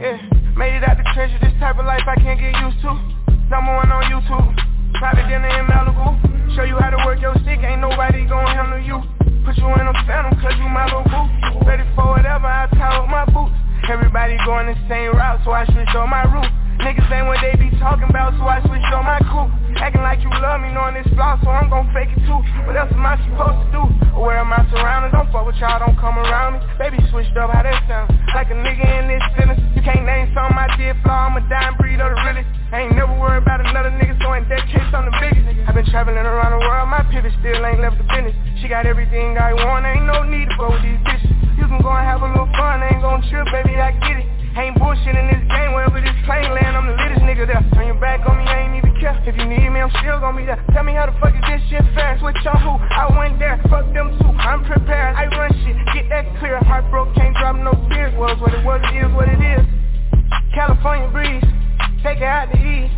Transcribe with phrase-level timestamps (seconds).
[0.00, 0.18] Yeah,
[0.56, 2.94] made it out the trenches, this type of life I can't get used to.
[3.48, 6.56] Number one on YouTube, private dinner in Malibu.
[6.56, 9.19] Show you how to work your stick, ain't nobody gon' handle you.
[9.44, 11.64] Put you in a phantom cause you my little boo.
[11.64, 13.56] Ready for whatever, I tie up my boots.
[13.88, 16.52] Everybody going the same route, so I switched on my route.
[16.80, 19.48] Niggas ain't what they be talking about, so I switched on my crew.
[19.76, 22.40] Acting like you love me, knowing it's flawed, so I'm gon' fake it too.
[22.64, 23.82] What else am I supposed to do?
[24.16, 26.58] Aware of my surroundings, don't fuck with y'all, don't come around me.
[26.80, 28.08] Baby switched up, how that sound?
[28.32, 29.60] Like a nigga in this sentence.
[29.76, 32.48] You can't name something I did flaw, I'm a dying breed of the realest.
[32.72, 35.69] Ain't never worried about another nigga, so in that case I'm the biggest.
[35.80, 38.36] Been traveling around the world, my pivot still ain't left the business.
[38.60, 41.32] She got everything I want, ain't no need to go with these bitches.
[41.56, 44.28] You can go and have a little fun, ain't gon' trip, baby, I get it.
[44.60, 47.64] Ain't bullshit in this game, wherever this plane land, I'm the latest nigga there.
[47.72, 49.16] Turn your back on me, I ain't even care.
[49.24, 50.60] If you need me, I'm still gon' be there.
[50.76, 52.12] Tell me how the fuck is this shit fair?
[52.20, 52.76] Switch on who?
[52.76, 54.36] I went there, fuck them too.
[54.36, 56.60] I'm prepared, I run shit, get that clear.
[56.60, 58.12] Heart broke, can't drop no tears.
[58.20, 59.64] Was what it was, it is what it is.
[60.52, 61.40] California breeze,
[62.04, 62.92] take it out to eat.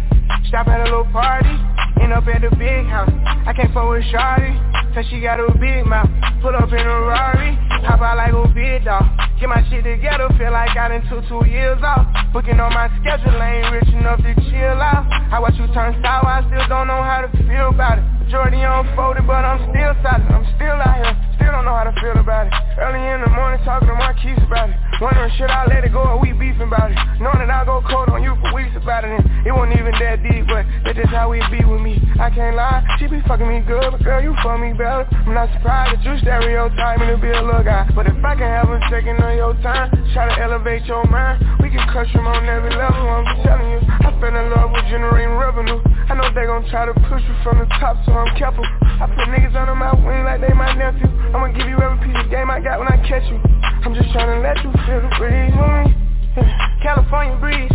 [0.51, 1.55] Stop at a little party,
[2.03, 3.11] end up at the big house.
[3.47, 4.51] I can't fuck with Shawty,
[4.95, 6.11] cause she got a big mouth.
[6.43, 7.55] Put up in a Rari,
[7.87, 9.07] hop out like a big dog.
[9.39, 12.07] Get my shit together, feel like I done took two years off.
[12.33, 15.07] Booking on my schedule, I ain't rich enough to chill out.
[15.31, 18.22] I watch you turn sour, I still don't know how to feel about it.
[18.23, 20.31] Majority unfolded, but I'm still solid.
[20.31, 22.55] I'm still out here, still don't know how to feel about it.
[22.79, 24.79] Early in the morning, talking to my keys about it.
[25.03, 26.99] Wondering should I let it go or we beefing about it.
[27.19, 29.91] Knowing that I go cold on you for weeks about it, and it wasn't even
[29.99, 31.99] that deep, but that's just how we be with me.
[32.23, 35.03] I can't lie, she be fucking me good, but girl, you fuck me better.
[35.27, 38.39] I'm not surprised that you stereotype me to be a little guy, but if I
[38.39, 42.09] can have a second of your time, try to elevate your mind, we can crush
[42.15, 43.03] them on every level.
[43.03, 45.83] I'm telling you, I fell in love with generating revenue.
[46.07, 48.65] I know they gon' try to push you from the top, so I'm careful.
[48.83, 51.09] I put niggas under my wing like they my nephew.
[51.33, 53.41] I'ma give you every piece of game I got when I catch you.
[53.83, 56.03] I'm just trying to let you feel the breeze with me.
[56.85, 57.73] California breeze,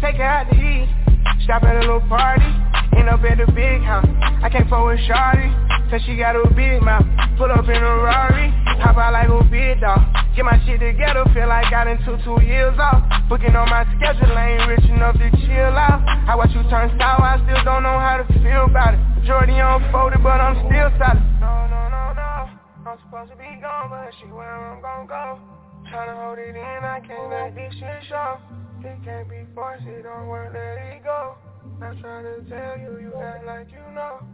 [0.00, 0.88] take it out to eat.
[1.44, 2.46] Stop at a little party,
[2.94, 4.06] end up at the big house.
[4.42, 5.50] I can't fuck with Shawty,
[5.90, 7.06] cause she got a big mouth.
[7.36, 10.02] Put up in a Rari, hop out like a big dog.
[10.34, 13.02] Get my shit together, feel like I done took two years off.
[13.28, 16.02] Booking on my schedule, I ain't rich enough to chill out.
[16.30, 19.11] I watch you turn sour, I still don't know how to feel about it.
[19.22, 21.22] Majority unfolded, but I'm still solid.
[21.38, 22.90] No, no, no, no.
[22.90, 25.38] I'm supposed to be gone, but she where I'm gon' go.
[25.86, 28.38] Tryna hold it in, I can't let this shit show.
[28.82, 31.36] It can't be forced, it don't work, let it go.
[31.80, 34.26] I try to tell you, you act like you know.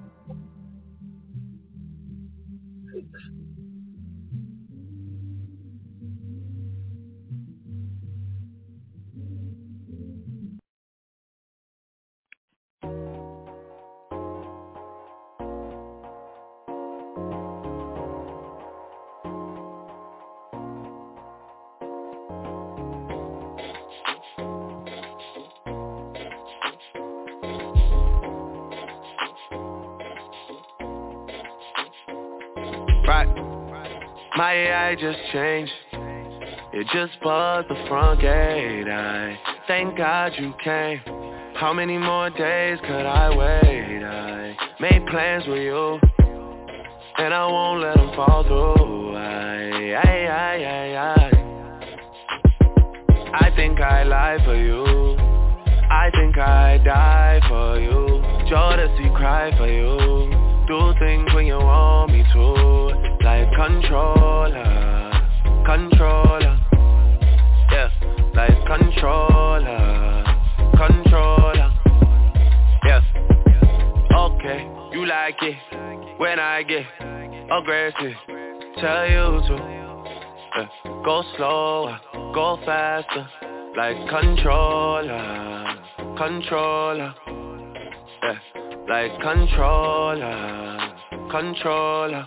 [34.37, 35.73] My AI just changed.
[36.73, 38.89] It just buzzed the front gate.
[38.89, 41.01] I thank God you came.
[41.55, 44.05] How many more days could I wait?
[44.05, 45.99] I made plans with you
[47.19, 49.17] And I won't let them fall through.
[49.17, 51.39] I, I, I, I, I
[53.41, 55.17] I think I lie for you.
[55.91, 58.23] I think I die for you.
[58.51, 60.31] Jodeci cry for you.
[60.69, 62.98] Do things when you want me to
[63.29, 64.65] Like controller
[65.67, 66.59] Controller
[67.71, 67.91] Yeah
[68.33, 70.25] Like controller
[70.75, 71.71] Controller
[72.87, 73.03] Yeah
[74.17, 74.61] Okay
[74.93, 75.59] You like it
[76.19, 76.87] When I get
[77.53, 78.17] aggressive
[78.81, 79.55] Tell you to
[80.57, 80.69] yeah.
[81.05, 82.01] Go slower
[82.33, 83.29] Go faster
[83.77, 85.59] Like controller
[86.17, 87.15] controller.
[88.23, 88.39] Yeah,
[88.89, 90.93] like controller,
[91.31, 92.27] controller.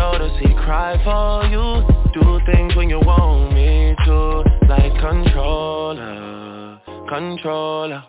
[0.00, 1.84] Jodeci cry for you.
[2.14, 8.02] Do things when you want me to Like controller, controller.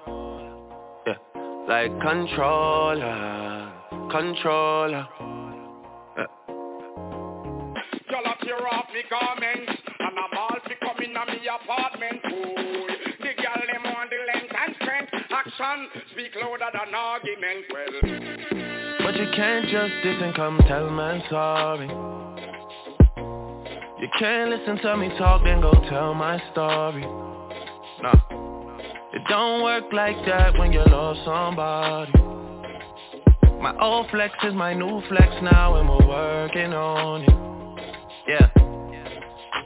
[1.06, 1.18] Yeah,
[1.68, 3.74] like controller,
[4.10, 5.06] controller.
[6.16, 6.32] Yeah.
[8.10, 12.88] Y'all up tear off me garments And I'm all come in me apartment Boy,
[13.20, 15.12] the girl them on the length and strength.
[15.30, 17.66] Action speak louder than argument.
[17.70, 18.71] Well
[19.12, 21.90] But you can't just diss and come tell man sorry
[24.00, 27.02] You can't listen to me talk then go tell my story.
[28.02, 28.16] Nah.
[29.12, 32.13] It don't work like that when you love somebody.
[33.62, 37.36] My old flex is my new flex now and we're working on it.
[38.30, 38.50] Yeah.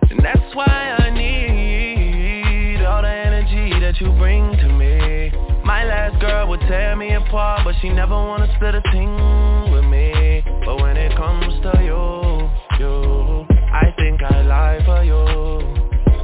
[0.09, 6.21] And that's why I need all the energy that you bring to me My last
[6.21, 10.43] girl would tear me apart But she never wanna split a thing with me.
[10.63, 15.25] But when it comes to you, you I think I lie for you.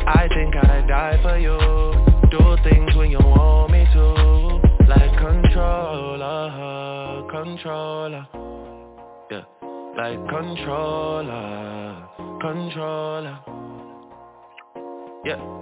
[0.08, 1.58] I think I die for you.
[2.30, 4.06] Do things when you want me to.
[4.88, 6.48] Like controller,
[7.32, 8.28] controller.
[9.32, 9.44] Yeah,
[9.98, 12.08] like controller,
[12.40, 13.40] controller.
[15.26, 15.62] Yeah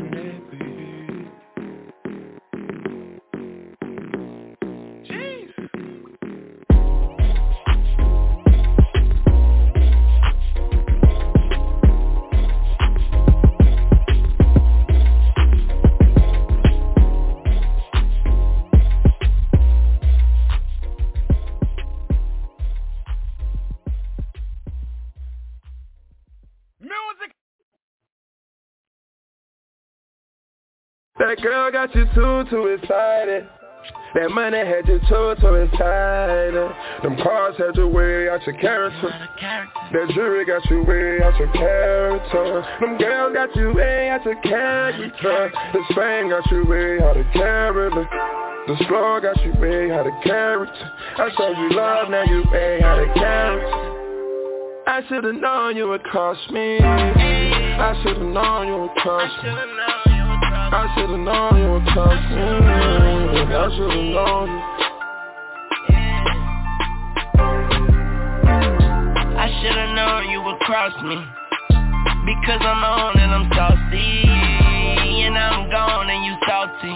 [31.31, 33.47] That girl got you too, too excited.
[34.15, 36.53] That money had you too, too excited.
[37.03, 39.07] Them cars had you way out your character.
[39.93, 42.67] That jewelry got you way out your character.
[42.81, 45.53] Them girls got you way out your character.
[45.71, 48.09] The Spain got you way out of character.
[48.67, 50.91] The slow got you way out of character.
[51.15, 54.83] I showed you love, now you way out of character.
[54.85, 56.79] I should've known you would cross me.
[56.81, 60.00] I should've known you would cross me
[60.73, 62.47] I should've known you would cross me
[63.51, 64.61] I should've known you.
[69.35, 71.19] I should've known you would cross me.
[72.23, 74.23] Because I'm on and I'm saucy.
[75.27, 76.95] And I'm gone and you salty.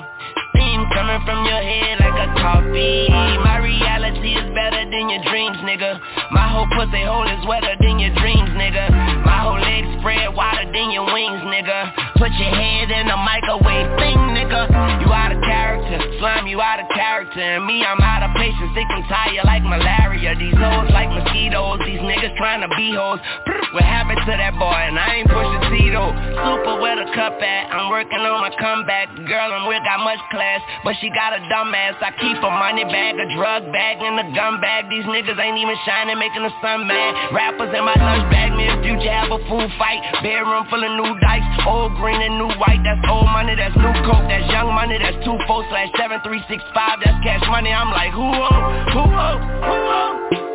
[0.56, 3.12] Steam coming from your head like a coffee.
[3.44, 6.00] My reality is better than your dreams, nigga.
[6.32, 8.88] My whole pussy hole is wetter than your dreams, nigga.
[9.28, 13.88] My whole legs spread wider than your wings, nigga Put your head in a microwave.
[14.00, 14.72] Thing, nigga.
[15.04, 17.44] You out of character, slime you out of character.
[17.44, 20.32] And me, I'm out of patience, sick and tired like malaria.
[20.40, 23.20] These hoes like mosquitoes, these niggas trying to be hoes.
[23.76, 24.80] What happened to that boy?
[24.88, 26.16] And I ain't pushing Tito.
[26.40, 29.12] Super where the cup at, I'm working on my comeback.
[29.28, 32.00] Girl I'm with got much class, but she got a dumb ass.
[32.00, 34.88] I keep a money bag, a drug bag, and a gun bag.
[34.88, 37.36] These niggas ain't even shining, making the sun mad.
[37.36, 40.00] Rappers in my lunch bag, me and Future have a food fight.
[40.24, 43.94] Bedroom full of new dice, old green and new white That's old money, that's new
[44.06, 47.74] coke, that's young money That's two four slash seven three six five, that's cash money
[47.74, 48.62] I'm like, who on,
[48.94, 50.46] who on, who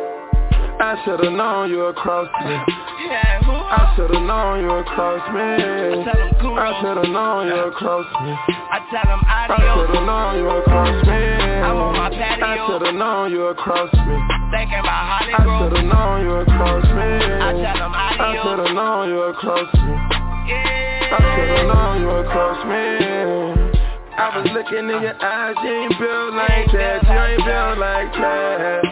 [0.81, 2.57] I should've known you would cross me.
[3.05, 5.37] Yeah, who I should've known you would cross me.
[5.37, 8.33] I should've known you would cross me.
[8.49, 11.21] I tell them I adios should've known you would cross me.
[11.61, 14.15] I'm on my I should've known you would cross me.
[14.49, 17.09] Thinking about I should've known you would cross me.
[17.29, 20.90] I tell them I adios should've known you would cross me.
[21.11, 22.83] I should've known you would cross me.
[24.15, 28.13] I was looking in your eyes, you ain't built like that, you ain't built like
[28.13, 28.90] that.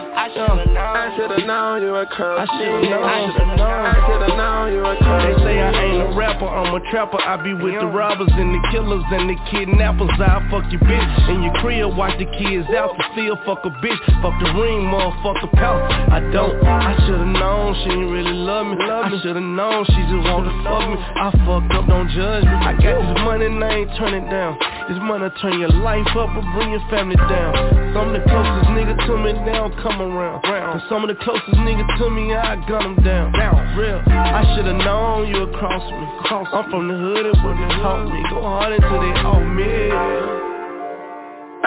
[0.90, 3.04] I should've known you would cross I should've known.
[3.04, 6.48] I should've known I should've known you would cross They say I ain't a rapper,
[6.50, 7.20] I'm a trapper.
[7.20, 10.10] I be with the robbers and the killers and the kidnappers.
[10.18, 13.72] I fuck your bitch in your crib, watch the kids out to still fuck a
[13.78, 14.02] bitch.
[14.22, 15.78] Fuck the ring, motherfucker pal.
[16.10, 16.58] I don't.
[16.66, 18.76] I should've known she ain't really love me.
[18.80, 20.96] love I should've known she just wanted to fuck me.
[20.98, 22.56] I fucked up, don't judge me.
[22.66, 24.58] I got this money and I ain't turn it down.
[24.90, 27.54] This money turn your life up or bring your family down.
[27.94, 30.42] Some of the closest nigga to me, don't come around.
[30.80, 33.32] And some of the closest nigga to me, I gun them down.
[33.32, 34.00] Down, real.
[34.08, 36.06] I should've known you would cross me.
[36.24, 38.22] I'm from the hood, it wouldn't help me.
[38.30, 39.92] Go hard until they owe me.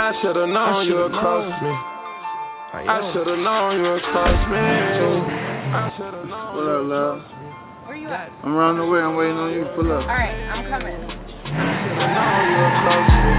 [0.02, 1.74] I should've known you would cross me.
[2.74, 4.58] I should've known you would cross me.
[4.58, 7.22] I should've known What up, love?
[7.86, 8.32] Where you at?
[8.44, 9.02] I'm running away.
[9.02, 10.02] I'm waiting on you to pull up.
[10.10, 10.98] Alright, I'm coming.
[10.98, 13.34] known you would cross me.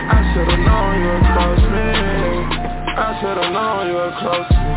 [0.00, 2.11] I should've known you would cross me.
[2.94, 4.70] I should've known you would cross me.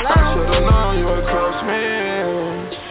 [0.00, 1.82] I should've known you would cross me.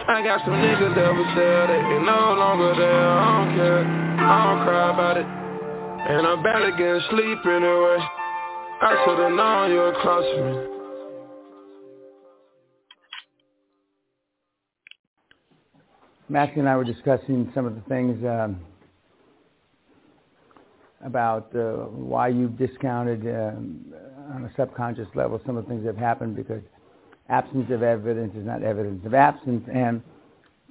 [0.06, 3.08] I got some niggas that was there, they ain't no longer there.
[3.10, 5.26] I don't care, I don't cry about it.
[5.26, 7.98] And I'm barely getting sleep anyway.
[8.82, 10.68] I should've known you would cross me.
[16.28, 18.60] Matthew and I were discussing some of the things um,
[21.04, 23.84] about uh, why you've discounted um,
[24.34, 26.62] on a subconscious level some of the things that have happened because
[27.28, 29.66] absence of evidence is not evidence of absence.
[29.72, 30.02] And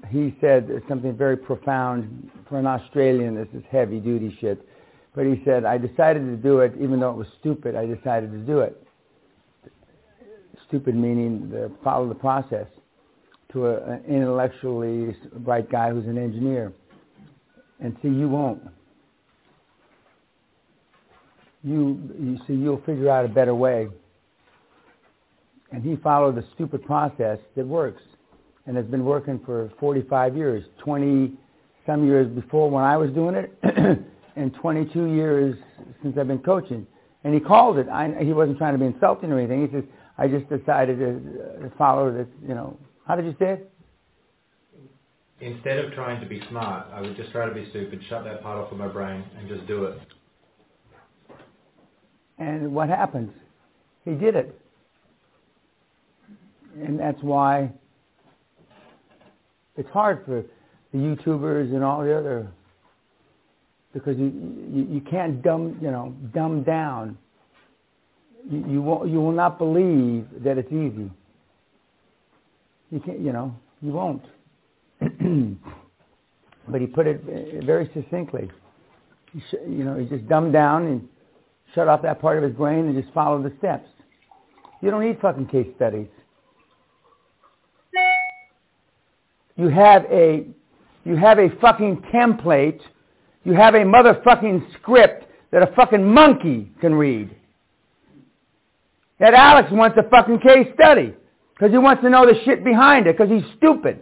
[0.10, 3.36] he said something very profound for an Australian.
[3.36, 4.66] This is heavy duty shit.
[5.14, 7.76] But he said, I decided to do it even though it was stupid.
[7.76, 8.82] I decided to do it.
[10.68, 12.68] Stupid meaning the, follow the process
[13.52, 16.72] to a, an intellectually bright guy who's an engineer.
[17.82, 18.62] And see, you won't.
[21.64, 23.88] You, you see, you'll figure out a better way.
[25.72, 28.02] And he followed a stupid process that works
[28.66, 31.34] and has been working for 45 years, 20
[31.86, 33.58] some years before when I was doing it,
[34.36, 35.58] and 22 years
[36.04, 36.86] since I've been coaching.
[37.24, 37.88] And he called it.
[37.90, 39.68] I, he wasn't trying to be insulting or anything.
[39.68, 39.84] He says,
[40.18, 42.78] I just decided to uh, follow this, you know,
[43.08, 43.72] how did you say it?
[45.40, 48.44] Instead of trying to be smart, I would just try to be stupid, shut that
[48.44, 50.00] part off of my brain, and just do it.
[52.42, 53.32] And what happens?
[54.04, 54.60] He did it.
[56.82, 57.72] And that's why
[59.78, 60.44] it's hard for
[60.92, 62.52] the YouTubers and all the other
[63.94, 64.32] because you
[64.74, 67.16] you, you can't dumb you know dumb down.
[68.50, 71.12] You you won't you will not believe that it's easy.
[72.90, 74.24] You can't you know you won't.
[76.68, 77.22] but he put it
[77.64, 78.50] very succinctly.
[79.34, 81.08] You know he just dumbed down and
[81.74, 83.88] shut off that part of his brain and just follow the steps.
[84.82, 86.08] You don't need fucking case studies.
[89.56, 90.46] You have a
[91.04, 92.80] you have a fucking template.
[93.44, 97.36] You have a motherfucking script that a fucking monkey can read.
[99.20, 101.14] That Alex wants a fucking case study
[101.54, 104.02] because he wants to know the shit behind it because he's stupid.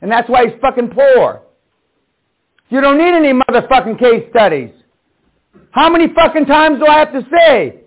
[0.00, 1.42] And that's why he's fucking poor.
[2.68, 4.70] You don't need any motherfucking case studies.
[5.70, 7.80] How many fucking times do I have to say?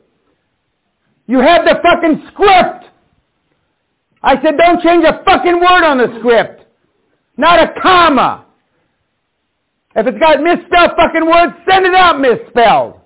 [1.28, 2.86] You have the fucking script.
[4.24, 6.66] I said don't change a fucking word on the script.
[7.38, 8.46] Not a comma.
[9.96, 13.00] If it's got misspelled fucking words, send it out misspelled.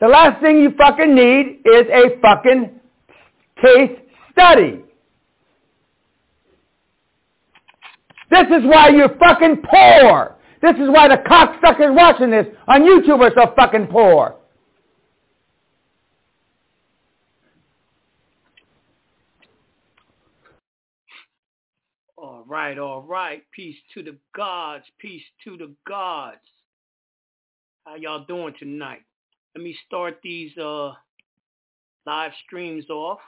[0.00, 2.80] The last thing you fucking need is a fucking
[3.60, 3.98] case
[4.32, 4.82] study.
[8.30, 10.36] This is why you're fucking poor.
[10.60, 14.34] This is why the cocksuckers watching this on YouTube are so fucking poor.
[22.16, 23.44] All right, all right.
[23.52, 24.84] Peace to the gods.
[24.98, 26.38] Peace to the gods.
[27.84, 29.02] How y'all doing tonight?
[29.54, 30.92] Let me start these uh
[32.04, 33.20] live streams off.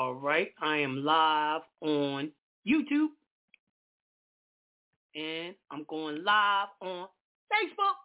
[0.00, 2.32] All right, I am live on
[2.66, 3.08] YouTube.
[5.14, 7.06] And I'm going live on
[7.52, 7.98] Facebook.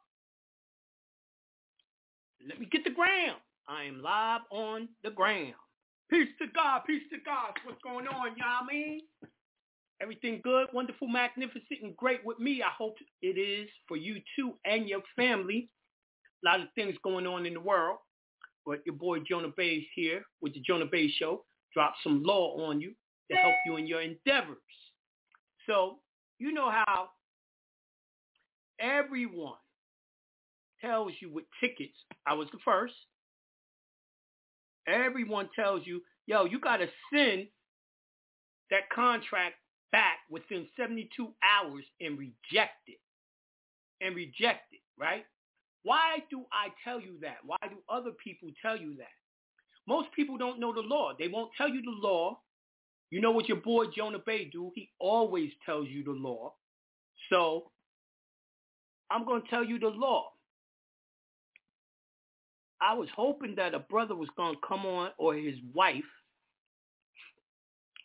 [2.45, 3.35] Let me get the gram.
[3.69, 5.53] I am live on the gram.
[6.11, 7.53] Peace to God, peace to God.
[7.63, 8.99] What's going on, y'all mean?
[10.01, 12.61] Everything good, wonderful, magnificent, and great with me.
[12.61, 15.69] I hope it is for you too and your family.
[16.43, 17.99] A lot of things going on in the world.
[18.65, 21.45] But your boy Jonah Bey's here with the Jonah Bey's Show.
[21.75, 22.93] Drop some law on you
[23.29, 24.57] to help you in your endeavors.
[25.67, 25.97] So,
[26.39, 27.09] you know how
[28.79, 29.57] everyone
[30.81, 32.93] tells you with tickets, I was the first.
[34.87, 37.47] Everyone tells you, yo, you got to send
[38.71, 39.55] that contract
[39.91, 41.09] back within 72
[41.43, 42.99] hours and reject it.
[44.01, 45.25] And reject it, right?
[45.83, 47.37] Why do I tell you that?
[47.45, 49.07] Why do other people tell you that?
[49.87, 51.13] Most people don't know the law.
[51.17, 52.39] They won't tell you the law.
[53.11, 54.71] You know what your boy Jonah Bey do?
[54.75, 56.53] He always tells you the law.
[57.29, 57.71] So
[59.09, 60.31] I'm going to tell you the law.
[62.81, 66.03] I was hoping that a brother was going to come on or his wife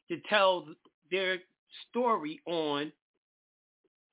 [0.09, 0.67] to tell
[1.11, 1.39] their
[1.89, 2.93] story on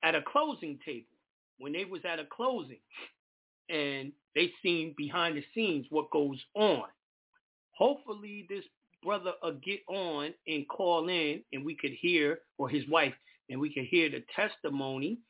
[0.02, 1.06] at a closing table
[1.58, 2.78] when they was at a closing
[3.68, 6.84] and they seen behind the scenes what goes on.
[7.78, 8.64] Hopefully this
[9.04, 13.14] brother will get on and call in and we could hear, or his wife,
[13.48, 15.20] and we could hear the testimony.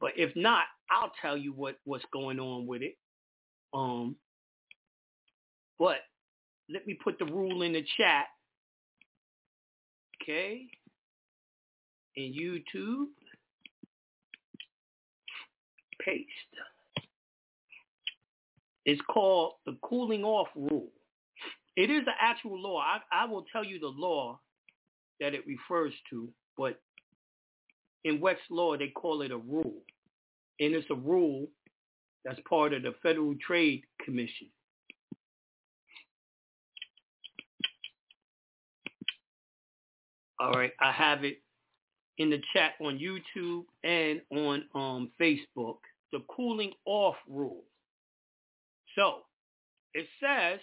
[0.00, 2.98] But if not, I'll tell you what, what's going on with it.
[3.72, 4.16] Um,
[5.78, 5.96] but
[6.70, 8.26] let me put the rule in the chat.
[10.22, 10.66] Okay.
[12.16, 13.06] In YouTube.
[16.04, 16.28] Paste.
[18.84, 20.88] It's called the cooling off rule.
[21.76, 22.80] It is an actual law.
[22.80, 24.38] I, I will tell you the law
[25.20, 26.80] that it refers to, but
[28.04, 29.82] in Westlaw they call it a rule.
[30.60, 31.48] And it's a rule
[32.24, 34.48] that's part of the Federal Trade Commission.
[40.38, 41.38] All right, I have it
[42.18, 45.78] in the chat on YouTube and on um, Facebook,
[46.12, 47.62] the cooling off rule.
[48.96, 49.20] So
[49.94, 50.60] it says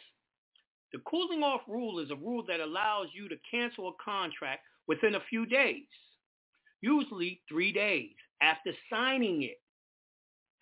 [0.94, 5.16] the cooling off rule is a rule that allows you to cancel a contract within
[5.16, 5.88] a few days,
[6.82, 9.62] usually three days after signing it,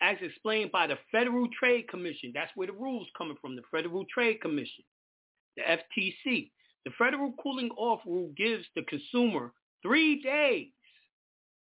[0.01, 2.31] as explained by the Federal Trade Commission.
[2.33, 4.83] That's where the rule's coming from, the Federal Trade Commission,
[5.57, 6.51] the FTC.
[6.85, 10.67] The federal cooling off rule gives the consumer three days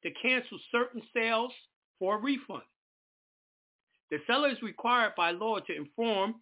[0.05, 1.53] to cancel certain sales
[1.99, 2.62] for a refund.
[4.11, 6.37] The seller is required by law to inform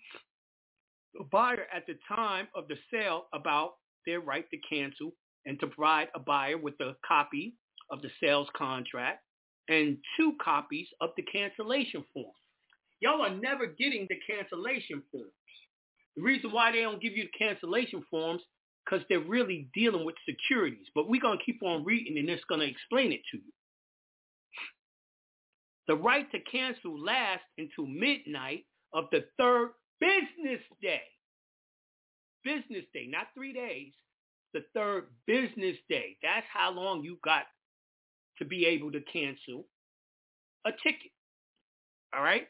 [1.15, 3.75] the buyer at the time of the sale about
[4.07, 5.13] their right to cancel
[5.47, 7.55] and to provide a buyer with a copy
[7.91, 9.23] of the sales contract
[9.69, 12.33] and two copies of the cancellation form.
[13.01, 15.33] Y'all are never getting the cancellation forms.
[16.17, 18.43] The reason why they don't give you the cancellation forms
[18.85, 20.87] because they're really dealing with securities.
[20.95, 23.53] But we're going to keep on reading and it's going to explain it to you.
[25.87, 29.71] The right to cancel lasts until midnight of the third
[30.01, 31.03] business day.
[32.45, 33.93] Business day, not three days.
[34.55, 36.17] The third business day.
[36.23, 37.45] That's how long you got
[38.39, 39.67] to be able to cancel
[40.67, 41.13] a ticket.
[42.15, 42.49] All right?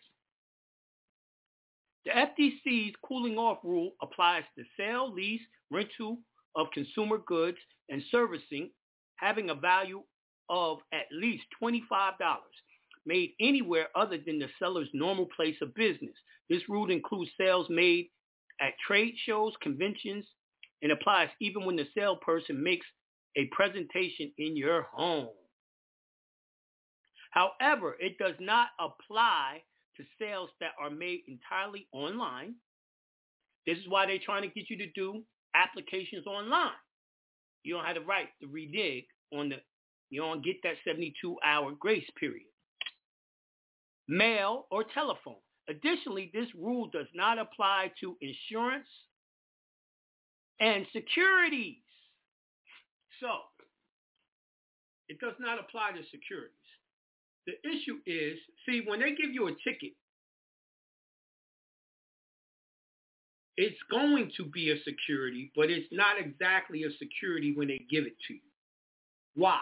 [2.07, 6.19] The FTC's cooling off rule applies to sale, lease, rental
[6.57, 7.59] of consumer goods
[7.91, 8.71] and servicing
[9.17, 10.03] having a value
[10.49, 11.83] of at least $25
[13.07, 16.15] made anywhere other than the seller's normal place of business.
[16.49, 18.11] This rule includes sales made
[18.61, 20.27] at trade shows, conventions,
[20.83, 22.87] and applies even when the salesperson makes
[23.37, 25.29] a presentation in your home.
[27.31, 29.63] However, it does not apply
[29.97, 32.55] to sales that are made entirely online.
[33.67, 35.23] This is why they're trying to get you to do
[35.55, 36.73] applications online.
[37.63, 39.57] You don't have the right to redig on the,
[40.09, 42.50] you don't get that 72 hour grace period.
[44.11, 45.37] Mail or telephone.
[45.68, 48.88] Additionally, this rule does not apply to insurance
[50.61, 51.77] and securities.
[53.20, 53.29] So
[55.09, 56.55] It does not apply to securities.
[57.46, 59.92] The issue is, see, when they give you a ticket,
[63.57, 68.07] it's going to be a security, but it's not exactly a security when they give
[68.07, 68.40] it to you.
[69.35, 69.61] Why?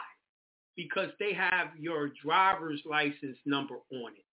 [0.77, 4.28] Because they have your driver's license number on it.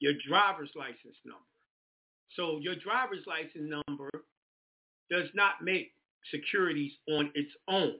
[0.00, 1.42] Your driver's license number.
[2.36, 4.10] So your driver's license number
[5.10, 5.92] does not make
[6.32, 7.94] securities on its own.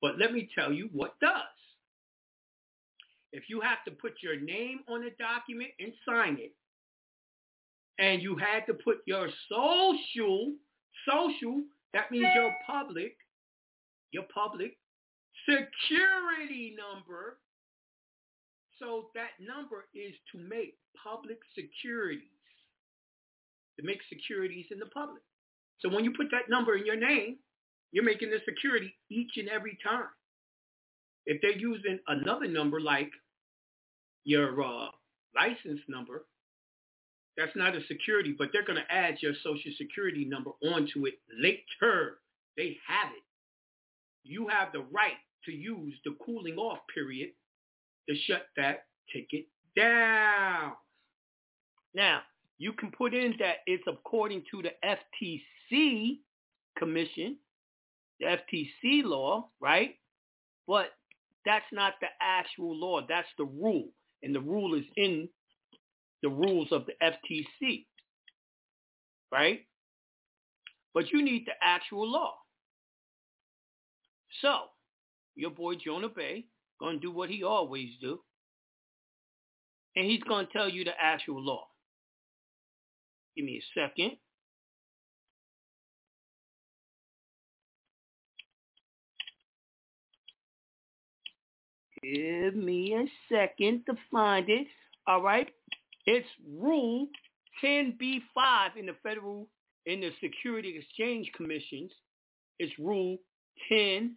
[0.00, 1.32] But let me tell you what does.
[3.32, 6.54] If you have to put your name on a document and sign it,
[7.98, 10.54] and you had to put your social,
[11.06, 11.62] social,
[11.92, 13.16] that means your public,
[14.10, 14.76] your public
[15.46, 17.38] security number.
[18.80, 22.24] So that number is to make public securities,
[23.78, 25.22] to make securities in the public.
[25.80, 27.36] So when you put that number in your name,
[27.92, 30.08] you're making the security each and every time.
[31.26, 33.10] If they're using another number like
[34.24, 34.86] your uh,
[35.36, 36.24] license number,
[37.36, 41.14] that's not a security, but they're going to add your social security number onto it
[41.38, 42.18] later.
[42.56, 43.22] They have it.
[44.24, 47.30] You have the right to use the cooling off period
[48.10, 49.46] to shut that ticket
[49.76, 50.72] down.
[51.94, 52.20] Now,
[52.58, 56.18] you can put in that it's according to the FTC
[56.78, 57.36] commission,
[58.18, 59.94] the FTC law, right?
[60.66, 60.86] But
[61.46, 63.00] that's not the actual law.
[63.08, 63.88] That's the rule.
[64.22, 65.28] And the rule is in
[66.22, 67.86] the rules of the FTC,
[69.32, 69.60] right?
[70.92, 72.34] But you need the actual law.
[74.42, 74.64] So,
[75.34, 76.44] your boy Jonah Bey
[76.80, 78.18] going to do what he always do.
[79.94, 81.66] And he's going to tell you the actual law.
[83.36, 84.12] Give me a second.
[92.02, 94.66] Give me a second to find it.
[95.06, 95.48] All right.
[96.06, 96.26] It's
[96.58, 97.08] Rule
[97.62, 99.48] 10b-5 in the Federal,
[99.84, 101.90] in the Security Exchange Commissions.
[102.58, 103.18] It's Rule
[103.70, 104.14] 10b-5.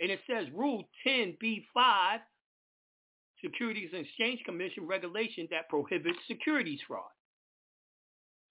[0.00, 2.18] And it says Rule 10b-5,
[3.42, 7.10] Securities and Exchange Commission regulation that prohibits securities fraud.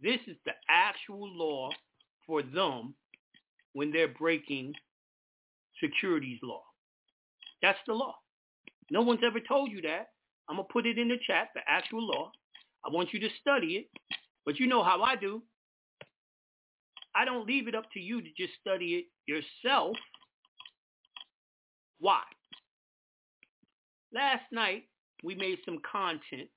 [0.01, 1.69] This is the actual law
[2.27, 2.93] for them
[3.75, 4.73] when they're breaking
[5.83, 6.63] securities law.
[7.61, 8.15] That's the law.
[8.89, 10.07] No one's ever told you that.
[10.47, 12.31] I'm going to put it in the chat, the actual law.
[12.85, 13.87] I want you to study it.
[14.45, 15.41] But you know how I do.
[17.15, 19.97] I don't leave it up to you to just study it yourself.
[21.99, 22.21] Why?
[24.13, 24.83] Last night,
[25.23, 26.47] we made some content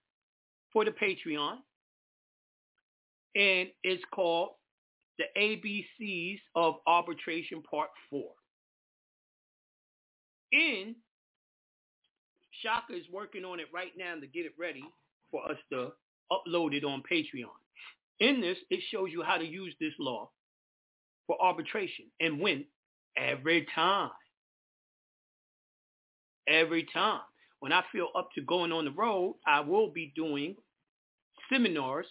[0.73, 1.57] for the Patreon,
[3.35, 4.51] and it's called
[5.19, 8.23] The ABCs of Arbitration Part 4.
[10.53, 10.95] In
[12.63, 14.85] Shaka is working on it right now to get it ready
[15.31, 15.91] for us to
[16.33, 17.51] upload it on Patreon.
[18.21, 20.31] In this, it shows you how to use this law
[21.27, 22.65] for arbitration and win
[23.17, 24.11] every time.
[26.49, 27.21] Every time.
[27.61, 30.57] When I feel up to going on the road, I will be doing
[31.53, 32.07] seminars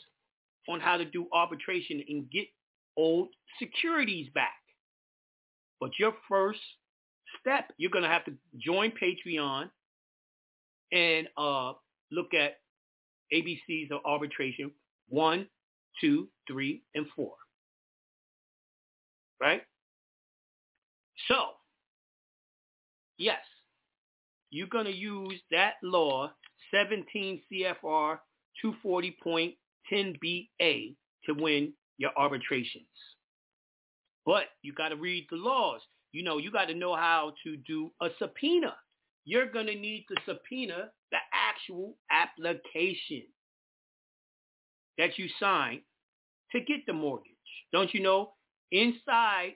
[0.70, 2.48] on how to do arbitration and get
[2.98, 3.30] old
[3.60, 4.56] securities back.
[5.80, 6.60] But your first
[7.40, 9.70] step, you're going to have to join Patreon
[10.92, 11.74] and uh,
[12.12, 12.58] look at
[13.34, 14.72] ABCs of arbitration
[15.10, 15.48] one,
[16.02, 17.36] two, three, and four.
[19.40, 19.62] Right?
[21.28, 21.36] So,
[23.18, 23.40] yes,
[24.50, 26.32] you're going to use that law,
[26.74, 28.18] 17 CFR
[28.64, 32.86] 240.10BA, to win your arbitrations.
[34.26, 35.82] But you got to read the laws.
[36.12, 38.76] You know, you got to know how to do a subpoena.
[39.26, 43.24] You're going to need to subpoena the actual application
[44.98, 45.82] that you signed
[46.52, 47.34] to get the mortgage.
[47.72, 48.34] Don't you know?
[48.72, 49.54] Inside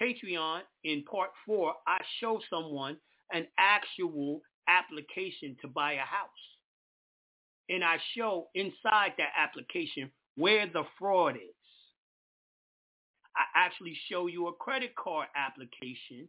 [0.00, 2.96] Patreon in part four, I show someone
[3.32, 6.30] an actual application to buy a house.
[7.68, 11.55] And I show inside that application where the fraud is.
[13.36, 16.28] I actually show you a credit card application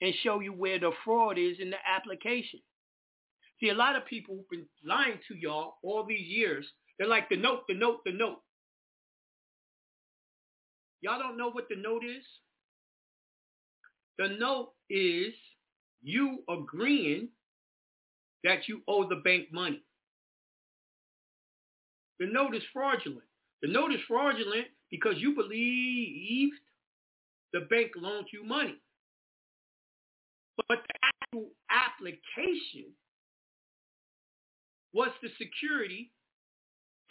[0.00, 2.60] and show you where the fraud is in the application.
[3.60, 6.66] See, a lot of people have been lying to y'all all these years.
[6.98, 8.40] They're like the note, the note, the note.
[11.00, 12.24] Y'all don't know what the note is?
[14.18, 15.34] The note is
[16.02, 17.28] you agreeing
[18.44, 19.82] that you owe the bank money.
[22.18, 23.22] The note is fraudulent.
[23.62, 26.60] The note is fraudulent because you believed
[27.52, 28.76] the bank loaned you money.
[30.68, 32.92] But the actual application
[34.92, 36.10] was the security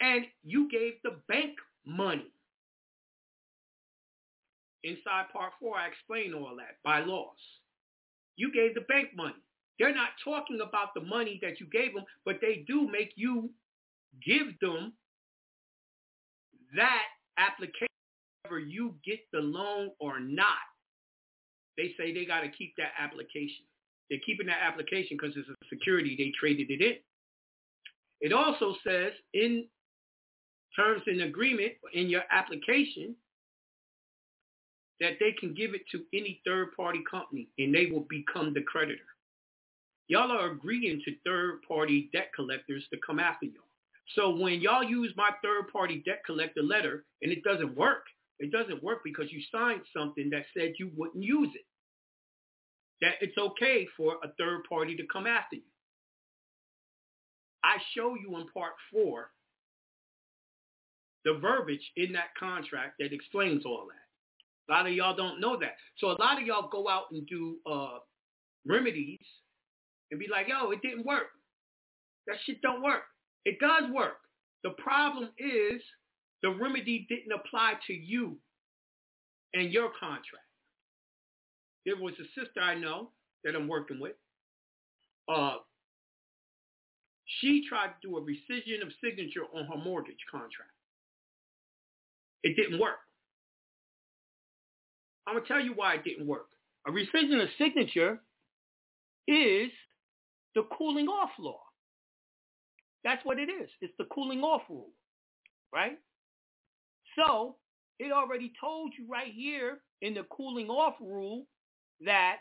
[0.00, 1.54] and you gave the bank
[1.86, 2.26] money.
[4.84, 7.38] Inside part four, I explain all that by laws.
[8.36, 9.34] You gave the bank money.
[9.78, 13.50] They're not talking about the money that you gave them, but they do make you
[14.24, 14.92] give them
[16.76, 17.02] that
[17.38, 17.88] application,
[18.42, 20.64] whether you get the loan or not.
[21.76, 23.64] They say they got to keep that application.
[24.08, 26.96] They're keeping that application because it's a security they traded it in.
[28.20, 29.66] It also says in
[30.74, 33.14] terms and agreement in your application
[35.00, 38.62] that they can give it to any third party company and they will become the
[38.62, 39.00] creditor.
[40.08, 43.65] Y'all are agreeing to third party debt collectors to come after y'all.
[44.14, 48.04] So when y'all use my third party debt collector letter and it doesn't work,
[48.38, 51.66] it doesn't work because you signed something that said you wouldn't use it.
[53.00, 55.62] That it's okay for a third party to come after you.
[57.64, 59.30] I show you in part four
[61.24, 64.72] the verbiage in that contract that explains all that.
[64.72, 65.74] A lot of y'all don't know that.
[65.98, 67.98] So a lot of y'all go out and do uh,
[68.64, 69.18] remedies
[70.10, 71.26] and be like, yo, it didn't work.
[72.28, 73.02] That shit don't work.
[73.46, 74.18] It does work.
[74.64, 75.80] The problem is
[76.42, 78.36] the remedy didn't apply to you
[79.54, 80.44] and your contract.
[81.86, 83.10] There was a sister I know
[83.44, 84.16] that I'm working with.
[85.32, 85.58] Uh,
[87.40, 90.72] she tried to do a rescission of signature on her mortgage contract.
[92.42, 92.98] It didn't work.
[95.28, 96.48] I'm going to tell you why it didn't work.
[96.88, 98.18] A rescission of signature
[99.28, 99.70] is
[100.56, 101.60] the cooling off law.
[103.06, 103.70] That's what it is.
[103.80, 104.90] It's the cooling off rule,
[105.72, 105.96] right?
[107.16, 107.54] So
[108.00, 111.46] it already told you right here in the cooling off rule
[112.04, 112.38] that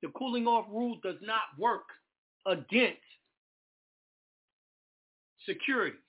[0.00, 1.84] the cooling off rule does not work
[2.46, 3.02] against
[5.46, 6.00] securities.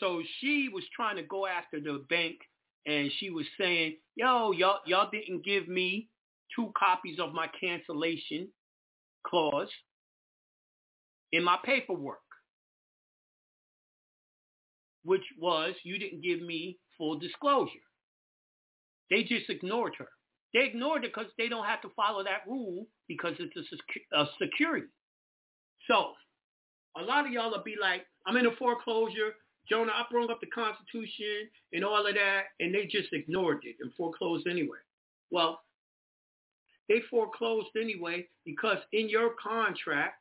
[0.00, 2.38] So she was trying to go after the bank
[2.86, 6.08] and she was saying, yo, y'all, y'all didn't give me
[6.56, 8.48] two copies of my cancellation
[9.24, 9.70] clause
[11.32, 12.18] in my paperwork,
[15.04, 17.70] which was you didn't give me full disclosure.
[19.10, 20.08] They just ignored her.
[20.52, 24.26] They ignored it because they don't have to follow that rule because it's a, a
[24.40, 24.86] security.
[25.88, 26.12] So
[26.96, 29.32] a lot of y'all will be like, I'm in a foreclosure.
[29.68, 33.76] Jonah, I brought up the Constitution and all of that, and they just ignored it
[33.80, 34.78] and foreclosed anyway.
[35.30, 35.60] Well,
[36.88, 40.20] they foreclosed anyway because in your contract,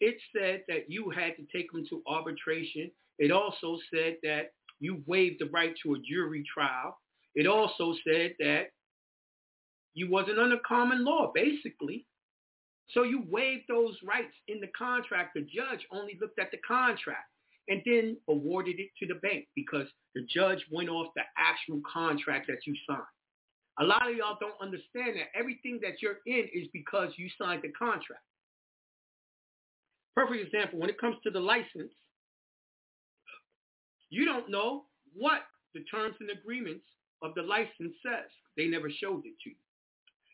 [0.00, 2.90] it said that you had to take them to arbitration.
[3.18, 6.98] It also said that you waived the right to a jury trial.
[7.34, 8.64] It also said that
[9.94, 12.06] you wasn't under common law, basically.
[12.90, 15.32] So you waived those rights in the contract.
[15.34, 17.28] The judge only looked at the contract
[17.68, 22.46] and then awarded it to the bank because the judge went off the actual contract
[22.48, 23.02] that you signed.
[23.78, 27.62] A lot of y'all don't understand that everything that you're in is because you signed
[27.62, 28.22] the contract.
[30.16, 31.92] Perfect example, when it comes to the license,
[34.08, 35.42] you don't know what
[35.74, 36.86] the terms and agreements
[37.22, 38.30] of the license says.
[38.56, 39.56] They never showed it to you.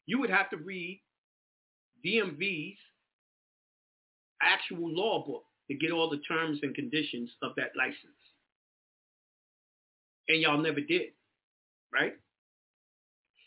[0.07, 1.03] You would have to read
[2.05, 2.79] DMV's
[4.42, 7.97] actual law book to get all the terms and conditions of that license.
[10.29, 11.11] And y'all never did,
[11.92, 12.14] right?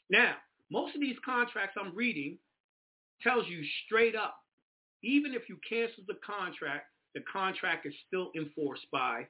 [0.10, 0.36] Now,
[0.72, 2.38] most of these contracts I'm reading
[3.22, 4.36] tells you straight up,
[5.04, 9.28] even if you cancel the contract, the contract is still enforced by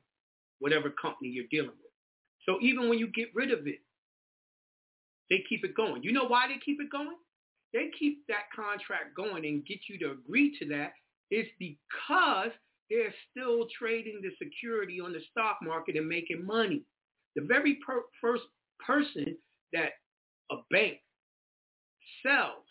[0.60, 1.92] whatever company you're dealing with.
[2.46, 3.80] So even when you get rid of it,
[5.30, 6.04] they keep it going.
[6.04, 7.16] You know why they keep it going?
[7.74, 10.94] They keep that contract going and get you to agree to that
[11.32, 12.52] is because
[12.90, 16.84] they're still trading the security on the stock market and making money.
[17.36, 18.44] The very per- first
[18.86, 19.36] person
[19.74, 19.94] that
[20.52, 21.00] a bank
[22.24, 22.68] sells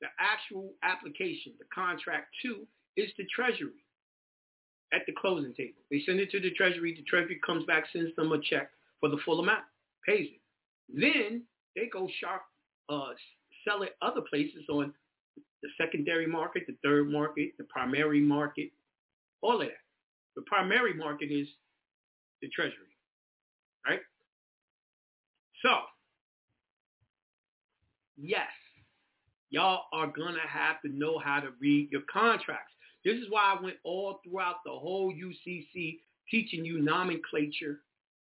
[0.00, 3.84] the actual application, the contract to, is the Treasury
[4.92, 5.80] at the closing table.
[5.90, 6.94] They send it to the Treasury.
[6.94, 9.64] The Treasury comes back, sends them a check for the full amount,
[10.06, 10.40] pays it.
[10.88, 11.42] Then
[11.74, 12.44] they go shop,
[12.88, 13.14] uh,
[13.66, 14.92] sell it other places on
[15.62, 18.70] the secondary market, the third market, the primary market,
[19.40, 19.72] all of that.
[20.36, 21.48] The primary market is
[22.42, 22.94] the Treasury,
[23.86, 24.00] right?
[25.62, 25.70] So,
[28.16, 28.48] yes,
[29.54, 32.72] y'all are going to have to know how to read your contracts.
[33.04, 37.78] This is why I went all throughout the whole UCC teaching you nomenclature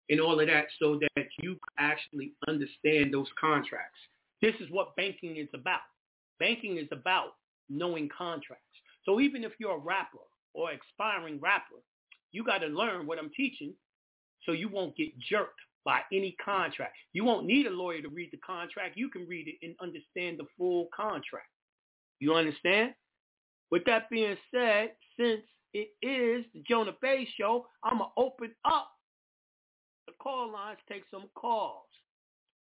[0.10, 3.98] and all of that so that you actually understand those contracts.
[4.44, 5.80] This is what banking is about.
[6.40, 7.34] Banking is about
[7.68, 8.64] knowing contracts.
[9.04, 10.20] So even if you're a rapper
[10.54, 11.82] or expiring rapper,
[12.32, 13.74] you got to learn what I'm teaching
[14.46, 16.96] so you won't get jerked by any contract.
[17.14, 18.98] You won't need a lawyer to read the contract.
[18.98, 21.48] You can read it and understand the full contract.
[22.20, 22.94] You understand?
[23.72, 25.42] With that being said, since
[25.74, 28.92] it is the Jonah Bey show, I'm going to open up
[30.08, 31.86] the call lines, take some calls.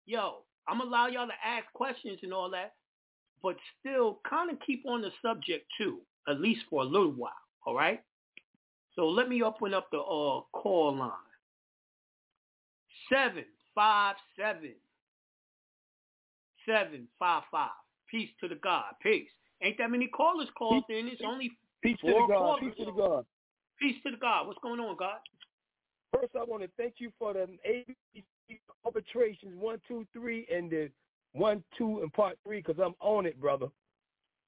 [0.06, 2.74] Yo, I'm going to allow y'all to ask questions and all that,
[3.42, 7.32] but still kind of keep on the subject too, at least for a little while,
[7.66, 8.00] all right?
[8.94, 11.11] So let me open up the uh, call line.
[13.11, 14.73] Seven five seven
[16.67, 17.71] seven five five.
[18.11, 18.95] Peace to the God.
[19.03, 19.29] Peace.
[19.62, 21.09] Ain't that many callers called peace, in.
[21.09, 21.51] It's only
[21.83, 22.61] peace to the God.
[22.61, 23.25] Peace to the God.
[23.81, 24.47] Peace to the God.
[24.47, 25.19] What's going on, God?
[26.12, 28.25] First, I want to thank you for the ABC
[28.85, 30.91] arbitrations one, two, three, and the
[31.33, 33.69] one, two, and part three because I'm on it, brother.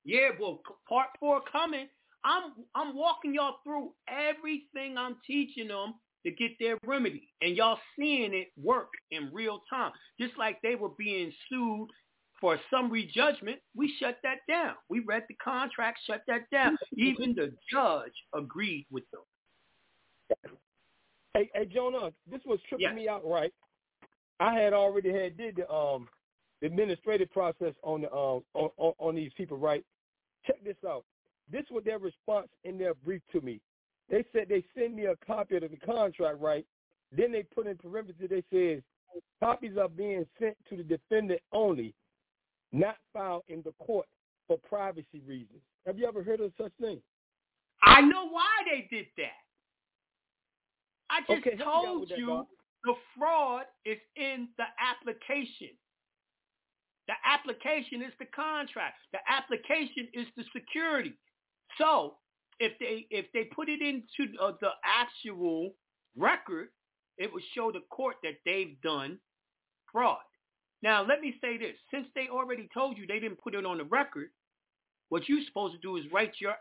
[0.05, 1.89] Yeah, well, part four coming.
[2.25, 7.79] I'm I'm walking y'all through everything I'm teaching them to get their remedy, and y'all
[7.99, 9.93] seeing it work in real time.
[10.21, 11.89] Just like they were being sued
[12.41, 14.75] for summary judgment, we shut that down.
[14.89, 16.77] We read the contract, shut that down.
[16.97, 19.23] Even the judge agreed with them.
[21.35, 22.95] Hey, hey, Jonah, this was tripping yes.
[22.95, 23.53] me out, right?
[24.41, 26.09] I had already had did the um
[26.61, 29.85] the administrative process on the um on, on, on these people, right?
[30.47, 31.05] Check this out.
[31.51, 33.61] This was their response in their brief to me.
[34.11, 36.67] They said they send me a copy of the contract, right?
[37.17, 38.83] Then they put in parentheses, they says
[39.41, 41.95] copies are being sent to the defendant only,
[42.73, 44.07] not filed in the court
[44.47, 45.61] for privacy reasons.
[45.87, 47.01] Have you ever heard of such thing?
[47.83, 49.39] I know why they did that.
[51.11, 52.47] I just okay, told that, you
[52.85, 55.71] the fraud is in the application.
[57.07, 58.97] The application is the contract.
[59.13, 61.13] The application is the security.
[61.79, 62.15] So
[62.59, 65.75] if they if they put it into uh, the actual
[66.17, 66.69] record,
[67.19, 69.19] it would show the court that they've done
[69.91, 70.19] fraud.
[70.83, 71.77] Now, let me say this.
[71.91, 74.29] Since they already told you they didn't put it on the record,
[75.09, 76.55] what you're supposed to do is write your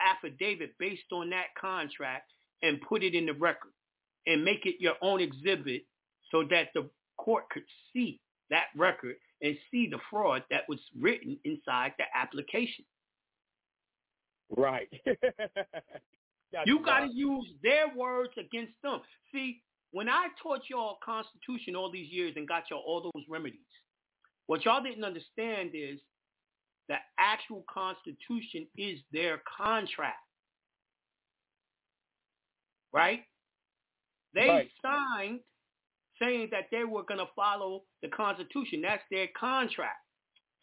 [0.00, 2.30] affidavit based on that contract
[2.62, 3.72] and put it in the record
[4.26, 5.82] and make it your own exhibit
[6.30, 11.38] so that the court could see that record and see the fraud that was written
[11.44, 12.84] inside the application.
[14.56, 14.88] Right.
[16.66, 19.00] you got to use their words against them.
[19.32, 23.60] See, when I taught y'all Constitution all these years and got y'all all those remedies,
[24.46, 25.98] what y'all didn't understand is
[26.88, 30.18] the actual Constitution is their contract.
[32.92, 33.20] Right?
[34.34, 34.68] They right.
[34.82, 35.40] signed
[36.20, 38.82] saying that they were going to follow the Constitution.
[38.82, 39.98] That's their contract.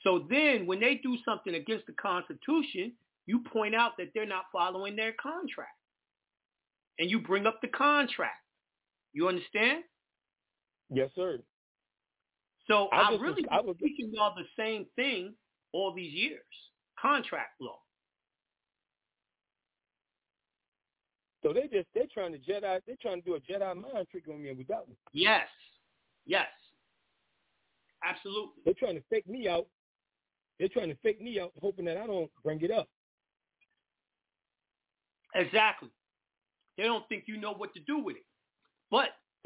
[0.04, 2.94] So then when they do something against the Constitution,
[3.26, 5.70] you point out that they're not following their contract.
[7.00, 8.36] And you bring up the contract.
[9.14, 9.84] You understand?
[10.90, 11.40] Yes, sir.
[12.68, 15.34] So I, I really I was teaching y'all the same thing
[15.74, 16.42] all these years.
[17.02, 17.80] Contract law.
[21.44, 24.26] So they just they're trying to Jedi they're trying to do a Jedi mind trick
[24.30, 24.86] on me and we got.
[25.12, 25.48] Yes.
[26.26, 26.48] Yes.
[28.04, 28.62] Absolutely.
[28.64, 29.66] They're trying to fake me out.
[30.60, 32.88] They're trying to fake me out, hoping that I don't bring it up.
[35.36, 35.90] Exactly.
[36.78, 38.26] They don't think you know what to do with it.
[38.90, 39.10] But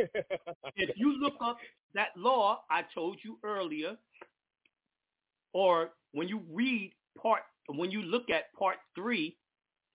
[0.75, 1.57] if you look up
[1.93, 3.95] that law I told you earlier,
[5.53, 9.37] or when you read part, when you look at part three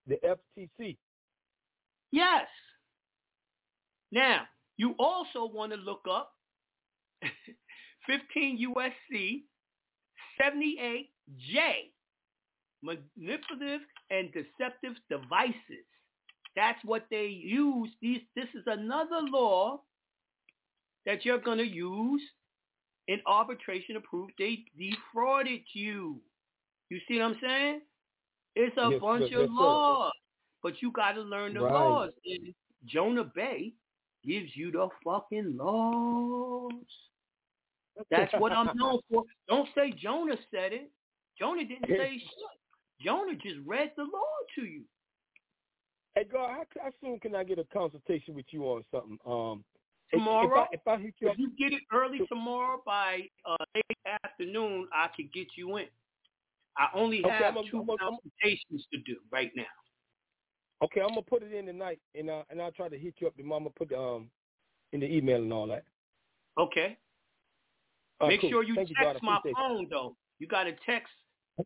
[0.07, 0.97] the FTC.
[2.13, 2.47] Yes.
[4.13, 4.43] Now,
[4.77, 6.33] you also want to look up
[8.07, 9.43] 15 USC
[10.41, 11.91] 78J,
[12.83, 13.81] manipulative
[14.11, 15.87] and deceptive devices.
[16.57, 17.91] That's what they use.
[18.01, 19.81] These, this is another law
[21.07, 22.23] that you're going to use
[23.09, 26.21] in arbitration to prove they defrauded you.
[26.91, 27.81] You see what I'm saying?
[28.57, 30.13] It's a Yes, bunch yes, of yes, laws,
[30.63, 31.73] but you got to learn the Right.
[31.73, 32.11] laws.
[32.25, 32.55] And
[32.87, 33.73] Jonah Bey
[34.25, 36.73] gives you the fucking laws.
[38.11, 39.25] That's what I'm known for.
[39.49, 40.91] Don't say Jonah said it.
[41.39, 42.31] Jonah didn't say shit.
[43.01, 44.83] Jonah just read the law to you.
[46.15, 49.19] Hey, God, how, how soon can I get a consultation with you on something?
[49.27, 49.65] Um,
[50.13, 53.57] Tomorrow, If I, if I hit you if you get it early tomorrow by uh,
[53.75, 53.85] late
[54.25, 55.89] afternoon, I could get you in.
[56.77, 59.67] I only Okay, have I'm a- 2 I'm a- I'm- consultations to do right now.
[60.85, 63.29] okay, I'm gonna put it in tonight, and uh, and I'll try to hit you
[63.29, 63.59] up tomorrow.
[63.59, 64.31] I'm gonna put the, um
[64.93, 65.85] in the email and all that.
[66.59, 66.99] Okay.
[68.21, 68.51] All right, Make cool.
[68.51, 70.17] sure you Thank text I my phone though.
[70.39, 71.13] You got to text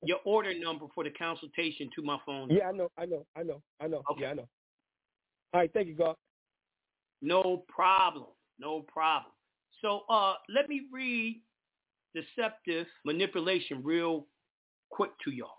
[0.04, 2.50] your order number for the consultation to my phone.
[2.50, 4.02] Yeah, I know, I know, I know, I know.
[4.18, 4.48] Yeah, I know.
[5.54, 6.16] All right, thank you, God.
[7.22, 8.26] No problem.
[8.58, 9.32] No problem.
[9.80, 11.40] So uh, let me read
[12.14, 14.26] deceptive manipulation real
[14.90, 15.50] quick to y'all.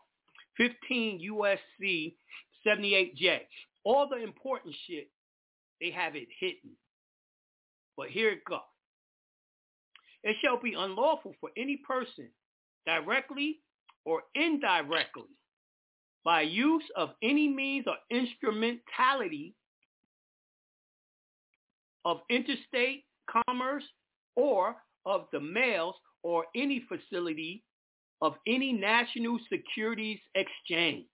[0.57, 2.15] 15 USC
[2.67, 3.39] 78J.
[3.85, 5.09] All the important shit,
[5.79, 6.71] they have it hidden.
[7.95, 8.59] But here it goes.
[10.23, 12.27] It shall be unlawful for any person
[12.85, 13.59] directly
[14.05, 15.23] or indirectly
[16.23, 19.53] by use of any means or instrumentality
[22.05, 23.03] of interstate
[23.47, 23.83] commerce
[24.35, 24.75] or
[25.05, 27.63] of the mails or any facility
[28.21, 31.05] of any national securities exchange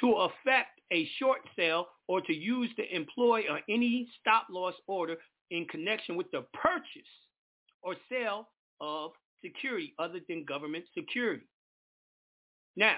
[0.00, 5.16] to effect a short sale or to use the employ or any stop loss order
[5.50, 7.10] in connection with the purchase
[7.82, 8.48] or sale
[8.80, 9.12] of
[9.44, 11.46] security other than government security.
[12.76, 12.96] Now,